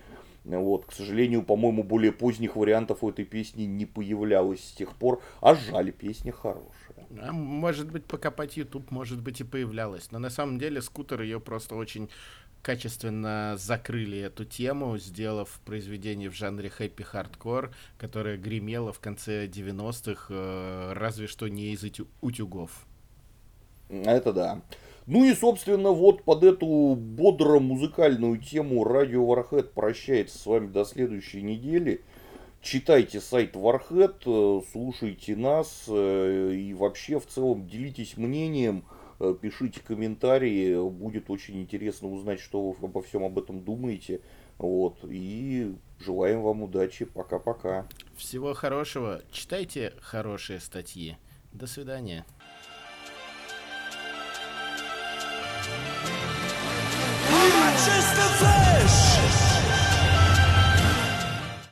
Вот, 0.44 0.86
к 0.86 0.92
сожалению, 0.92 1.42
по-моему, 1.42 1.82
более 1.82 2.12
поздних 2.12 2.56
вариантов 2.56 3.04
у 3.04 3.10
этой 3.10 3.26
песни 3.26 3.64
не 3.64 3.84
появлялось 3.84 4.64
с 4.64 4.72
тех 4.72 4.96
пор, 4.96 5.22
а 5.40 5.54
жаль, 5.54 5.92
песня 5.92 6.32
хорошая. 6.32 6.83
А 7.20 7.32
может 7.32 7.90
быть, 7.90 8.04
покопать 8.04 8.56
YouTube, 8.56 8.90
может 8.90 9.20
быть, 9.20 9.40
и 9.40 9.44
появлялась. 9.44 10.10
Но 10.10 10.18
на 10.18 10.30
самом 10.30 10.58
деле 10.58 10.82
скутер 10.82 11.22
ее 11.22 11.40
просто 11.40 11.74
очень 11.74 12.08
качественно 12.62 13.56
закрыли 13.58 14.18
эту 14.18 14.44
тему, 14.44 14.96
сделав 14.96 15.60
произведение 15.66 16.30
в 16.30 16.34
жанре 16.34 16.70
happy 16.70 17.07
hardcore, 17.07 17.72
которое 17.98 18.38
гремело 18.38 18.92
в 18.92 19.00
конце 19.00 19.46
90-х, 19.46 20.26
э, 20.30 20.92
разве 20.94 21.26
что 21.26 21.46
не 21.48 21.72
из 21.72 21.84
утюгов. 22.22 22.86
Это 23.90 24.32
да. 24.32 24.62
Ну 25.06 25.24
и, 25.24 25.34
собственно, 25.34 25.90
вот 25.90 26.24
под 26.24 26.42
эту 26.42 26.96
бодро-музыкальную 26.96 28.38
тему 28.38 28.84
радио 28.84 29.22
Warhead 29.22 29.74
прощается 29.74 30.38
с 30.38 30.46
вами 30.46 30.68
до 30.68 30.86
следующей 30.86 31.42
недели. 31.42 32.02
Читайте 32.64 33.20
сайт 33.20 33.56
Warhead, 33.56 34.22
э, 34.24 34.62
слушайте 34.72 35.36
нас 35.36 35.84
э, 35.86 36.54
и 36.54 36.72
вообще 36.72 37.20
в 37.20 37.26
целом 37.26 37.68
делитесь 37.68 38.16
мнением, 38.16 38.86
э, 39.20 39.34
пишите 39.38 39.80
комментарии, 39.86 40.88
будет 40.88 41.28
очень 41.28 41.60
интересно 41.60 42.08
узнать, 42.08 42.40
что 42.40 42.70
вы 42.70 42.86
обо 42.86 43.02
всем 43.02 43.22
об 43.22 43.38
этом 43.38 43.62
думаете. 43.62 44.22
Вот. 44.56 44.96
И 45.02 45.76
желаем 46.00 46.40
вам 46.40 46.62
удачи. 46.62 47.04
Пока-пока. 47.04 47.86
Всего 48.16 48.54
хорошего. 48.54 49.20
Читайте 49.30 49.92
хорошие 50.00 50.58
статьи. 50.58 51.18
До 51.52 51.66
свидания. 51.66 52.24
Чисто 57.76 58.53